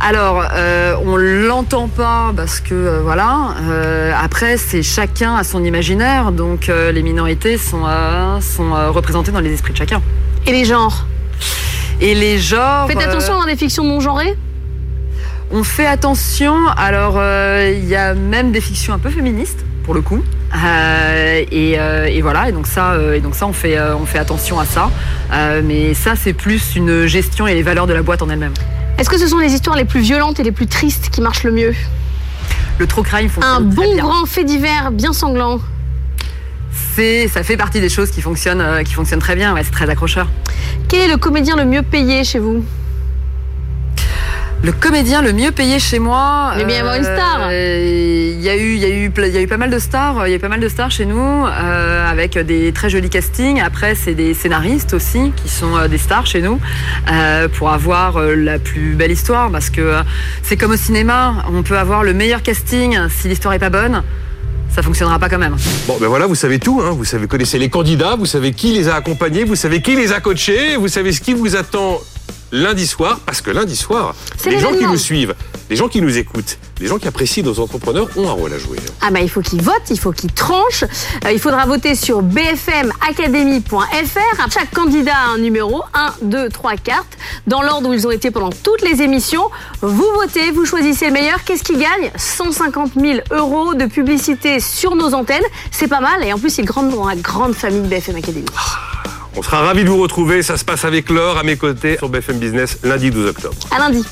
[0.00, 3.54] Alors, euh, on l'entend pas parce que euh, voilà.
[3.62, 8.90] Euh, après, c'est chacun à son imaginaire, donc euh, les minorités sont euh, sont euh,
[8.90, 10.02] représentées dans les esprits de chacun.
[10.46, 11.06] Et les genres?
[12.02, 12.86] Et les genres.
[12.86, 14.36] Faites attention euh, dans des fictions non genrées
[15.50, 16.54] On fait attention.
[16.76, 20.22] Alors, euh, il y a même des fictions un peu féministes pour le coup.
[20.54, 22.48] Euh, et, euh, et voilà.
[22.48, 24.90] Et donc ça, euh, et donc ça, on fait on fait attention à ça.
[25.64, 28.54] Mais ça, c'est plus une gestion et les valeurs de la boîte en elle-même.
[28.98, 31.44] Est-ce que ce sont les histoires les plus violentes et les plus tristes qui marchent
[31.44, 31.74] le mieux?
[32.78, 34.04] Le true crime fonctionne Un très bon bien.
[34.04, 35.60] grand fait divers bien sanglant
[36.94, 39.54] C'est, ça fait partie des choses qui fonctionnent, qui fonctionnent très bien.
[39.54, 40.28] Ouais, c'est très accrocheur.
[40.88, 42.64] Quel est le comédien le mieux payé chez vous?
[44.66, 46.50] Le comédien le mieux payé chez moi.
[46.54, 47.46] Il doit bien y avoir une star.
[47.50, 49.58] euh, Il y a eu, il y a eu, ple- il y a eu pas
[49.58, 50.26] mal de stars.
[50.26, 53.08] Il y a eu pas mal de stars chez nous, euh, avec des très jolis
[53.08, 53.60] castings.
[53.60, 56.58] Après, c'est des scénaristes aussi qui sont euh, des stars chez nous
[57.12, 59.52] euh, pour avoir euh, la plus belle histoire.
[59.52, 60.02] Parce que euh,
[60.42, 64.02] c'est comme au cinéma, on peut avoir le meilleur casting si l'histoire est pas bonne,
[64.74, 65.54] ça fonctionnera pas quand même.
[65.86, 66.82] Bon, ben voilà, vous savez tout.
[66.84, 66.90] Hein.
[66.90, 70.10] Vous savez, connaissez les candidats, vous savez qui les a accompagnés, vous savez qui les
[70.12, 72.00] a coachés, vous savez ce qui vous attend
[72.52, 75.34] lundi soir, parce que lundi soir, les gens qui nous suivent,
[75.68, 78.58] les gens qui nous écoutent, les gens qui apprécient nos entrepreneurs ont un rôle à
[78.58, 78.78] jouer.
[79.00, 80.84] Ah bah il faut qu'ils votent, il faut qu'ils tranchent.
[81.24, 84.50] Euh, il faudra voter sur bfmacademy.fr.
[84.52, 87.16] Chaque candidat a un numéro, 1, 2, 3 cartes,
[87.46, 89.50] dans l'ordre où ils ont été pendant toutes les émissions.
[89.80, 91.42] Vous votez, vous choisissez le meilleur.
[91.44, 92.10] Qu'est-ce qui gagne?
[92.16, 95.44] 150 000 euros de publicité sur nos antennes.
[95.70, 96.24] C'est pas mal.
[96.24, 98.44] Et en plus, ils grandent dans la grande famille de BFM Academy.
[99.36, 100.42] On sera ravis de vous retrouver.
[100.42, 103.56] Ça se passe avec Laure à mes côtés sur BFM Business lundi 12 octobre.
[103.70, 104.02] À lundi.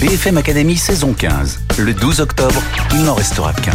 [0.00, 1.60] BFM Academy saison 15.
[1.78, 3.72] Le 12 octobre, il n'en restera qu'un.